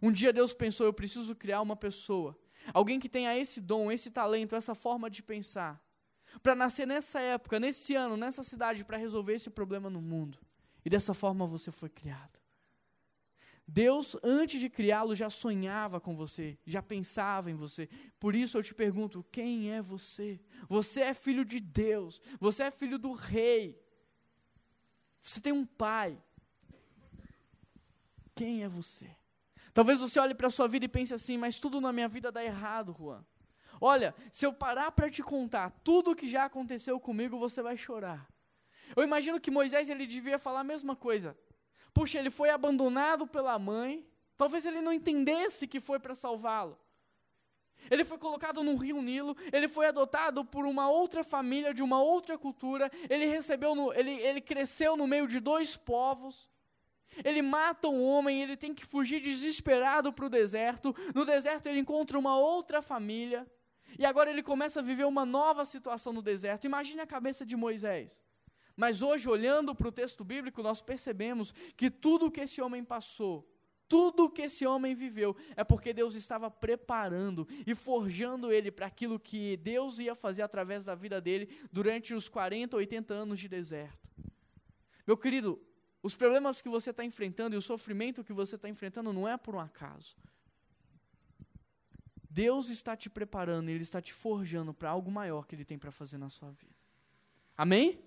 [0.00, 2.38] Um dia Deus pensou: eu preciso criar uma pessoa,
[2.72, 5.82] alguém que tenha esse dom, esse talento, essa forma de pensar,
[6.42, 10.38] para nascer nessa época, nesse ano, nessa cidade, para resolver esse problema no mundo.
[10.84, 12.41] E dessa forma você foi criado.
[13.66, 17.88] Deus, antes de criá-lo, já sonhava com você, já pensava em você.
[18.18, 20.40] Por isso eu te pergunto: quem é você?
[20.68, 23.80] Você é filho de Deus, você é filho do Rei.
[25.20, 26.20] Você tem um pai.
[28.34, 29.08] Quem é você?
[29.72, 32.30] Talvez você olhe para a sua vida e pense assim, mas tudo na minha vida
[32.30, 33.24] dá errado, Juan.
[33.80, 37.76] Olha, se eu parar para te contar tudo o que já aconteceu comigo, você vai
[37.76, 38.28] chorar.
[38.94, 41.36] Eu imagino que Moisés ele devia falar a mesma coisa.
[41.94, 44.06] Puxa, ele foi abandonado pela mãe.
[44.36, 46.78] Talvez ele não entendesse que foi para salvá-lo.
[47.90, 52.00] Ele foi colocado no rio Nilo, ele foi adotado por uma outra família de uma
[52.00, 56.50] outra cultura, ele recebeu no, ele, ele cresceu no meio de dois povos.
[57.24, 60.94] Ele mata um homem, ele tem que fugir desesperado para o deserto.
[61.14, 63.46] No deserto ele encontra uma outra família.
[63.98, 66.64] E agora ele começa a viver uma nova situação no deserto.
[66.64, 68.24] Imagine a cabeça de Moisés.
[68.76, 73.48] Mas hoje, olhando para o texto bíblico, nós percebemos que tudo que esse homem passou,
[73.88, 79.20] tudo que esse homem viveu, é porque Deus estava preparando e forjando ele para aquilo
[79.20, 84.08] que Deus ia fazer através da vida dele durante os 40, 80 anos de deserto.
[85.06, 85.60] Meu querido,
[86.02, 89.36] os problemas que você está enfrentando e o sofrimento que você está enfrentando não é
[89.36, 90.16] por um acaso.
[92.28, 95.92] Deus está te preparando, Ele está te forjando para algo maior que Ele tem para
[95.92, 96.74] fazer na sua vida.
[97.54, 98.01] Amém?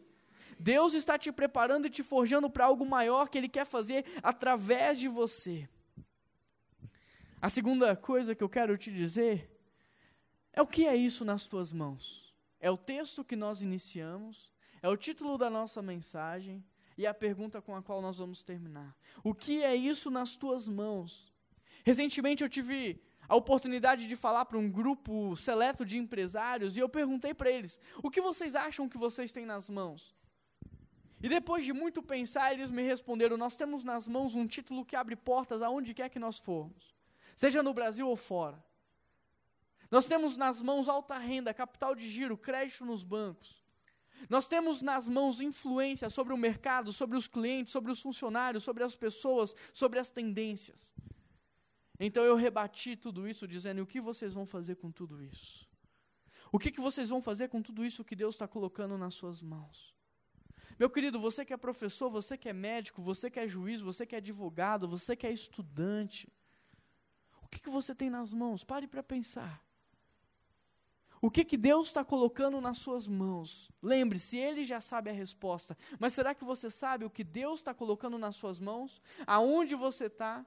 [0.59, 4.99] Deus está te preparando e te forjando para algo maior que Ele quer fazer através
[4.99, 5.67] de você.
[7.41, 9.51] A segunda coisa que eu quero te dizer
[10.53, 12.33] é o que é isso nas tuas mãos.
[12.59, 16.63] É o texto que nós iniciamos, é o título da nossa mensagem,
[16.97, 20.67] e a pergunta com a qual nós vamos terminar: O que é isso nas tuas
[20.67, 21.31] mãos?
[21.83, 26.87] Recentemente eu tive a oportunidade de falar para um grupo seleto de empresários e eu
[26.87, 30.15] perguntei para eles: O que vocês acham que vocês têm nas mãos?
[31.21, 34.95] E depois de muito pensar, eles me responderam: Nós temos nas mãos um título que
[34.95, 36.95] abre portas aonde quer que nós formos,
[37.35, 38.63] seja no Brasil ou fora.
[39.89, 43.63] Nós temos nas mãos alta renda, capital de giro, crédito nos bancos.
[44.29, 48.83] Nós temos nas mãos influência sobre o mercado, sobre os clientes, sobre os funcionários, sobre
[48.83, 50.93] as pessoas, sobre as tendências.
[51.99, 55.67] Então eu rebati tudo isso dizendo: o que vocês vão fazer com tudo isso?
[56.51, 59.41] O que, que vocês vão fazer com tudo isso que Deus está colocando nas suas
[59.41, 59.94] mãos?
[60.77, 64.05] Meu querido, você que é professor, você que é médico, você que é juiz, você
[64.05, 66.31] que é advogado, você que é estudante,
[67.41, 68.63] o que, que você tem nas mãos?
[68.63, 69.63] Pare para pensar.
[71.21, 73.71] O que, que Deus está colocando nas suas mãos?
[73.81, 75.77] Lembre-se, Ele já sabe a resposta.
[75.97, 79.01] Mas será que você sabe o que Deus está colocando nas suas mãos?
[79.25, 80.45] Aonde você está?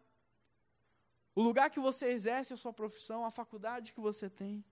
[1.34, 4.62] O lugar que você exerce a sua profissão, a faculdade que você tem?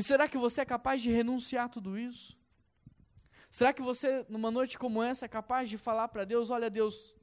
[0.00, 2.34] E será que você é capaz de renunciar a tudo isso?
[3.50, 7.14] Será que você, numa noite como essa, é capaz de falar para Deus: Olha, Deus,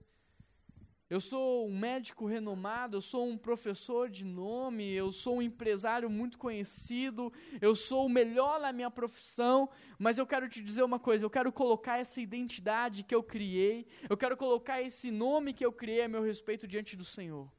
[1.10, 6.08] eu sou um médico renomado, eu sou um professor de nome, eu sou um empresário
[6.08, 11.00] muito conhecido, eu sou o melhor na minha profissão, mas eu quero te dizer uma
[11.00, 15.66] coisa: eu quero colocar essa identidade que eu criei, eu quero colocar esse nome que
[15.66, 17.52] eu criei a meu respeito diante do Senhor.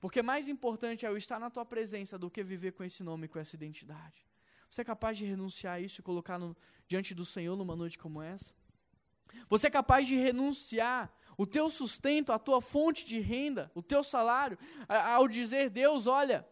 [0.00, 3.28] Porque mais importante é eu estar na tua presença do que viver com esse nome,
[3.28, 4.29] com essa identidade.
[4.70, 6.56] Você é capaz de renunciar a isso e colocar no,
[6.86, 8.54] diante do Senhor numa noite como essa?
[9.48, 14.04] Você é capaz de renunciar o teu sustento, a tua fonte de renda, o teu
[14.04, 14.56] salário,
[14.88, 16.46] ao dizer, Deus, olha,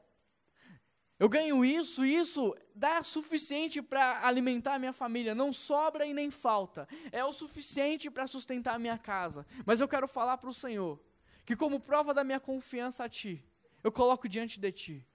[1.18, 6.30] eu ganho isso, isso dá suficiente para alimentar a minha família, não sobra e nem
[6.30, 9.46] falta, é o suficiente para sustentar a minha casa.
[9.64, 11.00] Mas eu quero falar para o Senhor
[11.44, 13.44] que, como prova da minha confiança a Ti,
[13.84, 15.06] eu coloco diante de Ti,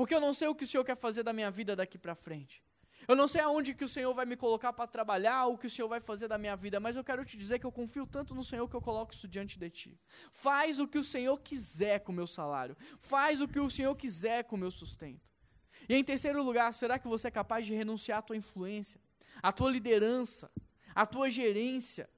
[0.00, 2.14] porque eu não sei o que o Senhor quer fazer da minha vida daqui para
[2.14, 2.64] frente.
[3.06, 5.70] Eu não sei aonde que o Senhor vai me colocar para trabalhar, o que o
[5.70, 8.34] Senhor vai fazer da minha vida, mas eu quero te dizer que eu confio tanto
[8.34, 10.00] no Senhor que eu coloco isso diante de ti.
[10.32, 12.74] Faz o que o Senhor quiser com o meu salário.
[12.98, 15.28] Faz o que o Senhor quiser com o meu sustento.
[15.86, 18.98] E em terceiro lugar, será que você é capaz de renunciar à tua influência,
[19.42, 20.50] à tua liderança,
[20.94, 22.08] à tua gerência?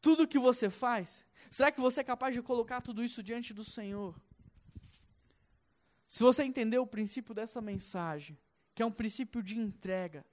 [0.00, 3.64] Tudo que você faz, será que você é capaz de colocar tudo isso diante do
[3.64, 4.14] Senhor?
[6.06, 8.38] Se você entender o princípio dessa mensagem,
[8.74, 10.24] que é um princípio de entrega,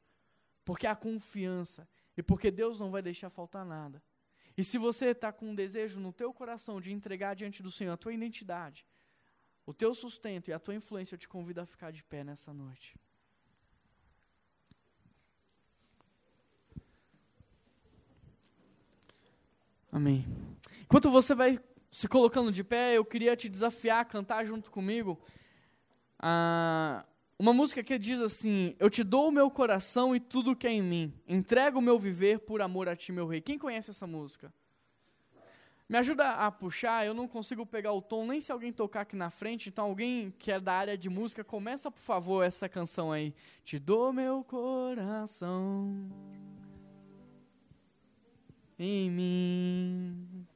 [0.64, 4.02] porque há confiança e porque Deus não vai deixar faltar nada.
[4.56, 7.94] E se você está com um desejo no teu coração de entregar diante do Senhor
[7.94, 8.86] a tua identidade,
[9.66, 12.54] o teu sustento e a tua influência, eu te convido a ficar de pé nessa
[12.54, 12.96] noite.
[19.92, 20.26] Amém.
[20.82, 21.60] Enquanto você vai
[21.92, 25.22] se colocando de pé, eu queria te desafiar a cantar junto comigo.
[26.26, 27.04] Ah,
[27.38, 30.72] uma música que diz assim: Eu te dou o meu coração e tudo que é
[30.72, 31.14] em mim.
[31.28, 33.42] Entrego o meu viver por amor a ti, meu rei.
[33.42, 34.54] Quem conhece essa música?
[35.90, 39.18] Me ajuda a puxar, eu não consigo pegar o tom, nem se alguém tocar aqui
[39.18, 39.68] na frente.
[39.68, 43.36] Então, alguém que é da área de música, começa, por favor, essa canção aí.
[43.66, 46.10] Te dou meu coração
[48.80, 50.48] em mim.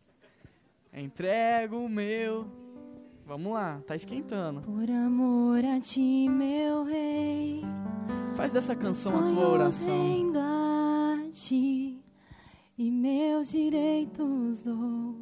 [0.93, 2.66] Entrego o meu
[3.27, 4.61] Vamos lá, tá esquentando.
[4.61, 7.61] Por amor a ti, meu rei.
[8.35, 10.31] Faz dessa canção a tua oração.
[10.37, 11.99] a ti
[12.77, 15.17] e meus direitos dou.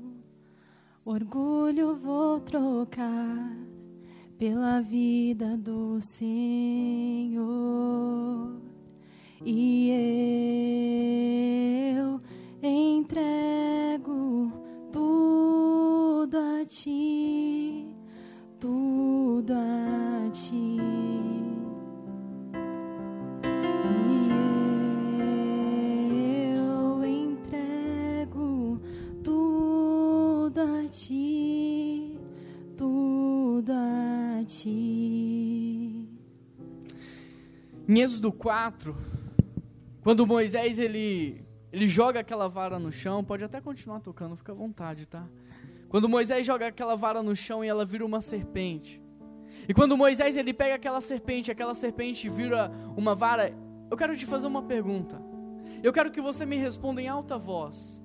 [1.03, 3.57] Orgulho vou trocar
[4.37, 7.41] pela vida do Senhor.
[9.43, 9.89] E
[11.97, 12.19] eu
[12.61, 14.51] entrego
[14.91, 17.04] tudo a ti
[37.95, 38.93] Em Êxodo 4,
[40.03, 41.41] quando Moisés ele,
[41.71, 45.25] ele joga aquela vara no chão, pode até continuar tocando, fica à vontade, tá?
[45.87, 49.01] Quando Moisés joga aquela vara no chão e ela vira uma serpente.
[49.65, 53.53] E quando Moisés ele pega aquela serpente, aquela serpente vira uma vara,
[53.89, 55.17] eu quero te fazer uma pergunta.
[55.81, 58.03] Eu quero que você me responda em alta voz.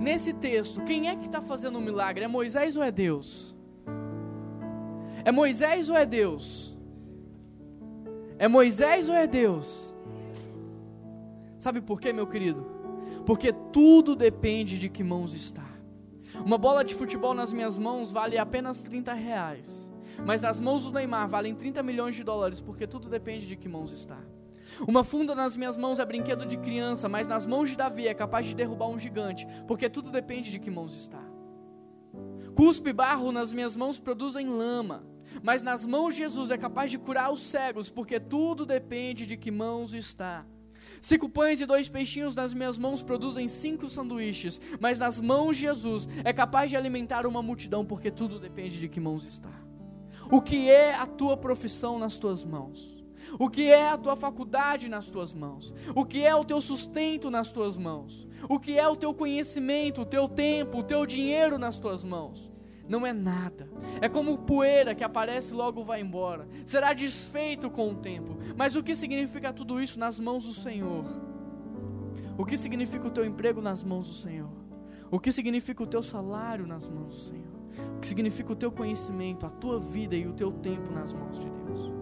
[0.00, 2.22] Nesse texto, quem é que está fazendo o um milagre?
[2.22, 3.52] É Moisés ou é Deus?
[5.24, 6.73] É Moisés ou é Deus?
[8.38, 9.94] É Moisés ou é Deus?
[11.58, 12.66] Sabe por quê, meu querido?
[13.24, 15.64] Porque tudo depende de que mãos está.
[16.44, 19.90] Uma bola de futebol nas minhas mãos vale apenas 30 reais.
[20.26, 23.68] Mas nas mãos do Neymar valem 30 milhões de dólares, porque tudo depende de que
[23.68, 24.18] mãos está.
[24.86, 28.14] Uma funda nas minhas mãos é brinquedo de criança, mas nas mãos de Davi é
[28.14, 31.22] capaz de derrubar um gigante, porque tudo depende de que mãos está.
[32.54, 35.04] Cuspe barro nas minhas mãos produzem lama,
[35.42, 39.36] mas nas mãos de Jesus é capaz de curar os cegos, porque tudo depende de
[39.36, 40.44] que mãos está.
[41.00, 45.62] Cinco pães e dois peixinhos nas minhas mãos produzem cinco sanduíches, mas nas mãos de
[45.62, 49.52] Jesus é capaz de alimentar uma multidão, porque tudo depende de que mãos está.
[50.30, 53.04] O que é a tua profissão nas tuas mãos?
[53.38, 55.74] O que é a tua faculdade nas tuas mãos?
[55.94, 58.26] O que é o teu sustento nas tuas mãos?
[58.48, 62.53] O que é o teu conhecimento, o teu tempo, o teu dinheiro nas tuas mãos?
[62.88, 63.68] Não é nada.
[64.00, 66.46] É como poeira que aparece e logo vai embora.
[66.64, 68.36] Será desfeito com o tempo.
[68.56, 71.04] Mas o que significa tudo isso nas mãos do Senhor?
[72.36, 74.50] O que significa o teu emprego nas mãos do Senhor?
[75.10, 77.54] O que significa o teu salário nas mãos do Senhor?
[77.96, 81.38] O que significa o teu conhecimento, a tua vida e o teu tempo nas mãos
[81.38, 81.92] de Deus?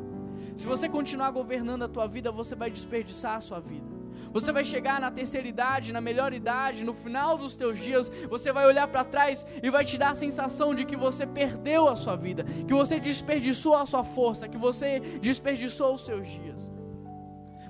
[0.54, 3.91] Se você continuar governando a tua vida, você vai desperdiçar a sua vida.
[4.32, 8.52] Você vai chegar na terceira idade, na melhor idade, no final dos teus dias, você
[8.52, 11.96] vai olhar para trás e vai te dar a sensação de que você perdeu a
[11.96, 16.70] sua vida, que você desperdiçou a sua força, que você desperdiçou os seus dias.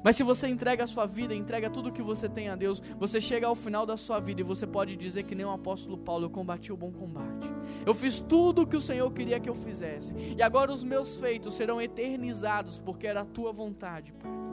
[0.03, 2.83] Mas se você entrega a sua vida, entrega tudo o que você tem a Deus,
[2.99, 5.97] você chega ao final da sua vida e você pode dizer que nem o apóstolo
[5.97, 7.49] Paulo, eu combati o bom combate.
[7.87, 10.13] Eu fiz tudo o que o Senhor queria que eu fizesse.
[10.37, 14.52] E agora os meus feitos serão eternizados, porque era a tua vontade, Pai.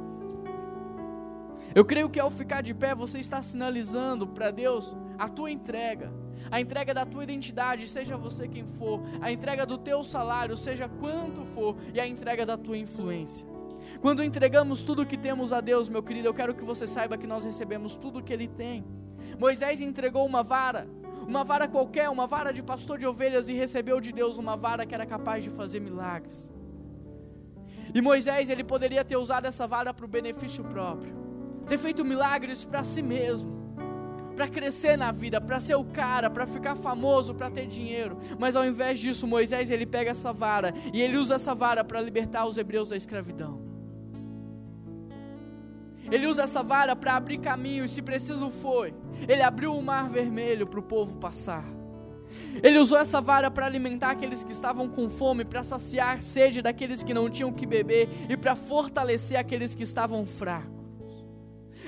[1.74, 6.12] Eu creio que ao ficar de pé, você está sinalizando para Deus a tua entrega,
[6.50, 10.90] a entrega da tua identidade, seja você quem for, a entrega do teu salário, seja
[10.90, 13.48] quanto for, e a entrega da tua influência.
[14.02, 17.18] Quando entregamos tudo o que temos a Deus, meu querido, eu quero que você saiba
[17.18, 18.84] que nós recebemos tudo o que Ele tem.
[19.38, 20.88] Moisés entregou uma vara,
[21.28, 24.86] uma vara qualquer, uma vara de pastor de ovelhas, e recebeu de Deus uma vara
[24.86, 26.50] que era capaz de fazer milagres.
[27.94, 31.16] E Moisés, ele poderia ter usado essa vara para o benefício próprio,
[31.70, 33.60] ter feito milagres para si mesmo,
[34.36, 38.18] para crescer na vida, para ser o cara, para ficar famoso, para ter dinheiro.
[38.40, 42.02] Mas ao invés disso, Moisés ele pega essa vara e ele usa essa vara para
[42.02, 43.62] libertar os hebreus da escravidão.
[46.12, 48.96] Ele usa essa vara para abrir caminho, e se preciso foi,
[49.28, 51.64] ele abriu o mar vermelho para o povo passar.
[52.64, 57.04] Ele usou essa vara para alimentar aqueles que estavam com fome, para saciar sede daqueles
[57.04, 60.79] que não tinham que beber e para fortalecer aqueles que estavam fracos.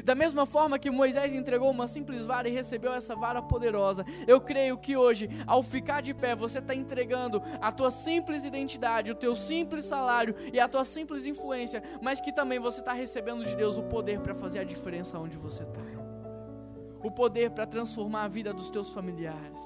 [0.03, 4.39] Da mesma forma que Moisés entregou uma simples vara e recebeu essa vara poderosa, eu
[4.39, 9.15] creio que hoje, ao ficar de pé, você está entregando a tua simples identidade, o
[9.15, 13.55] teu simples salário e a tua simples influência, mas que também você está recebendo de
[13.55, 15.81] Deus o poder para fazer a diferença onde você está,
[17.03, 19.59] o poder para transformar a vida dos teus familiares,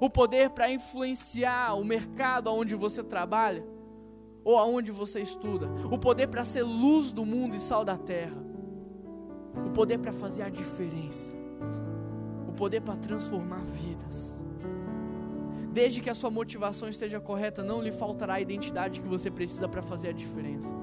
[0.00, 3.64] o poder para influenciar o mercado onde você trabalha
[4.44, 8.46] ou aonde você estuda, o poder para ser luz do mundo e sal da terra
[9.64, 11.34] o poder para fazer a diferença,
[12.48, 14.34] o poder para transformar vidas.
[15.72, 19.68] Desde que a sua motivação esteja correta, não lhe faltará a identidade que você precisa
[19.68, 20.74] para fazer a diferença.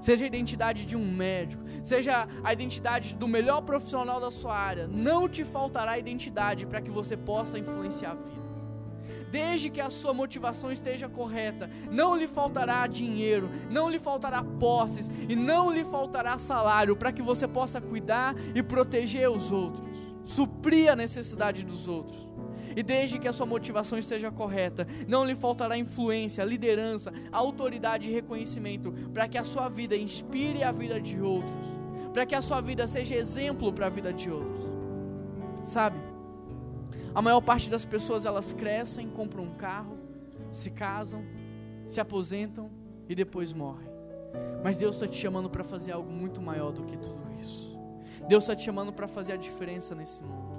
[0.00, 4.86] Seja a identidade de um médico, seja a identidade do melhor profissional da sua área,
[4.86, 8.43] não te faltará a identidade para que você possa influenciar a vida
[9.34, 15.10] desde que a sua motivação esteja correta, não lhe faltará dinheiro, não lhe faltará posses
[15.28, 19.82] e não lhe faltará salário para que você possa cuidar e proteger os outros,
[20.24, 22.28] suprir a necessidade dos outros.
[22.76, 28.12] E desde que a sua motivação esteja correta, não lhe faltará influência, liderança, autoridade e
[28.12, 31.68] reconhecimento para que a sua vida inspire a vida de outros,
[32.12, 34.64] para que a sua vida seja exemplo para a vida de outros.
[35.64, 36.13] Sabe?
[37.14, 39.96] A maior parte das pessoas elas crescem, compram um carro,
[40.50, 41.24] se casam,
[41.86, 42.70] se aposentam
[43.08, 43.88] e depois morrem.
[44.64, 47.78] Mas Deus está te chamando para fazer algo muito maior do que tudo isso.
[48.26, 50.54] Deus está te chamando para fazer a diferença nesse mundo.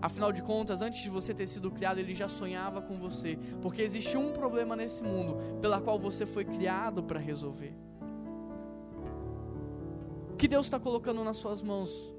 [0.00, 3.82] Afinal de contas, antes de você ter sido criado, Ele já sonhava com você, porque
[3.82, 7.74] existe um problema nesse mundo pela qual você foi criado para resolver.
[10.30, 12.14] O que Deus está colocando nas suas mãos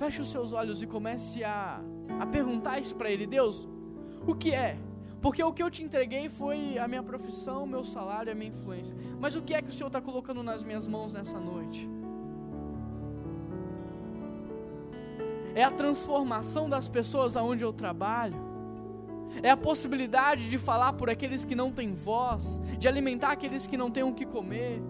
[0.00, 1.78] Feche os seus olhos e comece a,
[2.18, 3.68] a perguntar isso para Ele: Deus,
[4.26, 4.78] o que é?
[5.20, 8.48] Porque o que eu te entreguei foi a minha profissão, o meu salário, a minha
[8.48, 8.96] influência.
[9.18, 11.86] Mas o que é que o Senhor está colocando nas minhas mãos nessa noite?
[15.54, 18.38] É a transformação das pessoas aonde eu trabalho.
[19.42, 23.76] É a possibilidade de falar por aqueles que não têm voz, de alimentar aqueles que
[23.76, 24.80] não têm o que comer.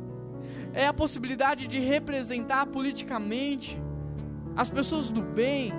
[0.72, 3.76] É a possibilidade de representar politicamente
[4.61, 5.72] as pessoas do bem,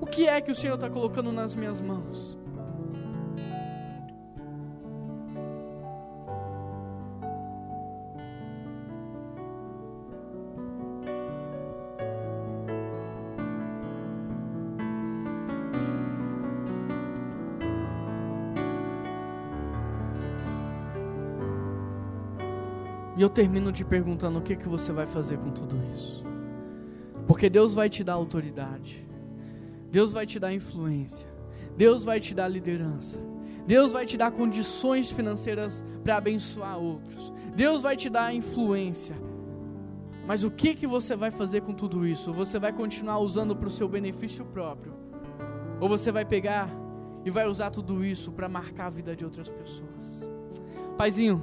[0.00, 2.38] o que é que o Senhor está colocando nas minhas mãos?
[23.16, 26.29] E eu termino te perguntando o que, que você vai fazer com tudo isso.
[27.30, 29.06] Porque Deus vai te dar autoridade.
[29.88, 31.28] Deus vai te dar influência.
[31.76, 33.20] Deus vai te dar liderança.
[33.64, 37.32] Deus vai te dar condições financeiras para abençoar outros.
[37.54, 39.14] Deus vai te dar influência.
[40.26, 42.32] Mas o que que você vai fazer com tudo isso?
[42.32, 44.92] Você vai continuar usando para o seu benefício próprio?
[45.78, 46.68] Ou você vai pegar
[47.24, 50.28] e vai usar tudo isso para marcar a vida de outras pessoas?
[50.98, 51.40] Paizinho,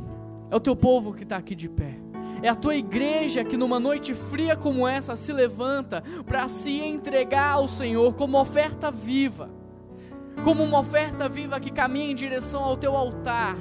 [0.52, 1.98] é o teu povo que está aqui de pé.
[2.42, 7.54] É a tua igreja que numa noite fria como essa se levanta para se entregar
[7.54, 9.50] ao Senhor como oferta viva,
[10.44, 13.58] como uma oferta viva que caminha em direção ao teu altar,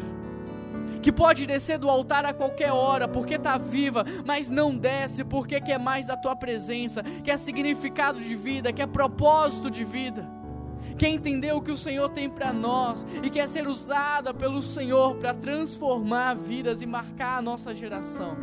[1.00, 5.60] que pode descer do altar a qualquer hora, porque está viva, mas não desce porque
[5.60, 10.35] quer mais da tua presença, quer significado de vida, quer propósito de vida
[10.98, 15.16] quer entender o que o Senhor tem para nós e quer ser usada pelo Senhor
[15.16, 18.36] para transformar vidas e marcar a nossa geração.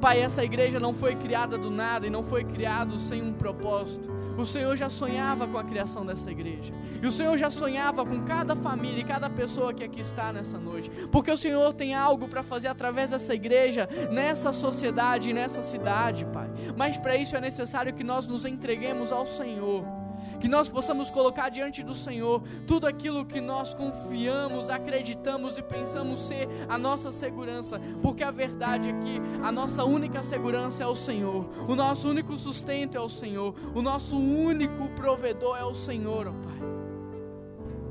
[0.00, 4.10] Pai, essa igreja não foi criada do nada e não foi criada sem um propósito.
[4.38, 6.72] O Senhor já sonhava com a criação dessa igreja.
[7.02, 10.56] E o Senhor já sonhava com cada família e cada pessoa que aqui está nessa
[10.56, 10.90] noite.
[11.12, 16.50] Porque o Senhor tem algo para fazer através dessa igreja, nessa sociedade, nessa cidade, Pai.
[16.74, 19.99] Mas para isso é necessário que nós nos entreguemos ao Senhor
[20.40, 26.20] que nós possamos colocar diante do Senhor tudo aquilo que nós confiamos, acreditamos e pensamos
[26.20, 30.94] ser a nossa segurança, porque a verdade é que a nossa única segurança é o
[30.94, 36.28] Senhor, o nosso único sustento é o Senhor, o nosso único provedor é o Senhor,
[36.28, 36.60] ó Pai.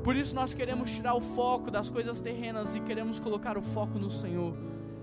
[0.02, 3.98] Por isso nós queremos tirar o foco das coisas terrenas e queremos colocar o foco
[3.98, 4.54] no Senhor.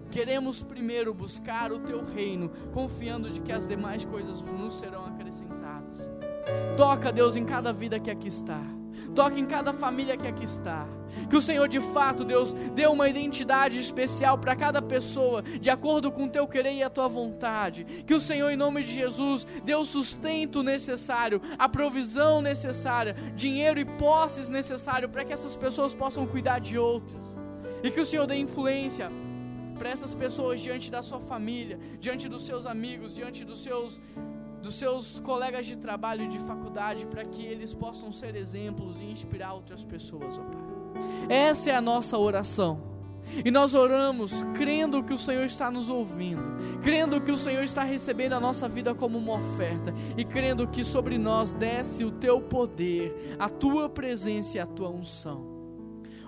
[0.09, 5.66] Queremos primeiro buscar o teu reino, confiando de que as demais coisas nos serão acrescentadas.
[6.75, 8.61] Toca, Deus, em cada vida que aqui está.
[9.15, 10.87] Toca em cada família que aqui está.
[11.29, 16.11] Que o Senhor, de fato, Deus, dê uma identidade especial para cada pessoa, de acordo
[16.11, 17.85] com o teu querer e a tua vontade.
[18.05, 23.79] Que o Senhor, em nome de Jesus, dê o sustento necessário, a provisão necessária, dinheiro
[23.79, 27.35] e posses necessário para que essas pessoas possam cuidar de outras.
[27.83, 29.09] E que o Senhor dê influência
[29.77, 34.01] para essas pessoas diante da sua família, diante dos seus amigos, diante dos seus
[34.61, 39.05] dos seus colegas de trabalho e de faculdade, para que eles possam ser exemplos e
[39.05, 40.67] inspirar outras pessoas, ó Pai.
[41.29, 42.97] Essa é a nossa oração.
[43.43, 46.41] E nós oramos crendo que o Senhor está nos ouvindo,
[46.81, 50.83] crendo que o Senhor está recebendo a nossa vida como uma oferta e crendo que
[50.83, 55.45] sobre nós desce o teu poder, a tua presença e a tua unção.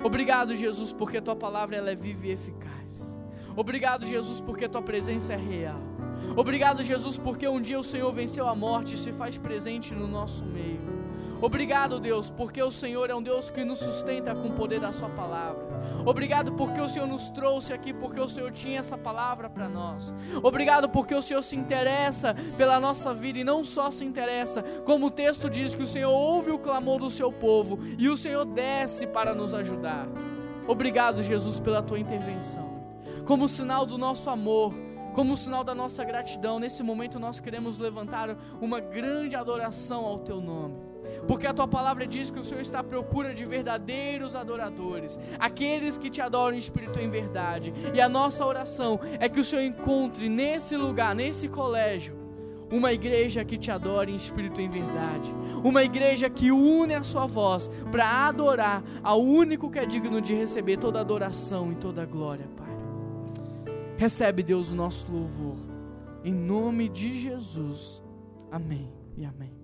[0.03, 3.17] Obrigado, Jesus, porque tua palavra ela é viva e eficaz.
[3.55, 5.88] Obrigado, Jesus, porque tua presença é real.
[6.35, 10.07] Obrigado, Jesus, porque um dia o Senhor venceu a morte e se faz presente no
[10.07, 10.99] nosso meio.
[11.41, 14.91] Obrigado, Deus, porque o Senhor é um Deus que nos sustenta com o poder da
[14.91, 15.69] Sua palavra.
[16.05, 20.13] Obrigado porque o Senhor nos trouxe aqui, porque o Senhor tinha essa palavra para nós.
[20.43, 25.07] Obrigado porque o Senhor se interessa pela nossa vida e não só se interessa, como
[25.07, 28.43] o texto diz que o Senhor ouve o clamor do seu povo e o Senhor
[28.43, 30.07] desce para nos ajudar.
[30.67, 32.69] Obrigado, Jesus, pela tua intervenção.
[33.25, 34.73] Como sinal do nosso amor,
[35.13, 40.39] como sinal da nossa gratidão, nesse momento nós queremos levantar uma grande adoração ao teu
[40.39, 40.89] nome.
[41.27, 45.97] Porque a tua palavra diz que o Senhor está à procura de verdadeiros adoradores, aqueles
[45.97, 47.73] que te adoram em espírito e em verdade.
[47.93, 52.17] E a nossa oração é que o Senhor encontre nesse lugar, nesse colégio,
[52.71, 55.33] uma igreja que te adore em espírito e em verdade,
[55.63, 60.35] uma igreja que une a sua voz para adorar ao único que é digno de
[60.35, 62.68] receber toda adoração e toda glória, Pai.
[63.99, 65.57] Recebe, Deus, o nosso louvor.
[66.23, 68.01] Em nome de Jesus.
[68.49, 69.58] Amém e amém.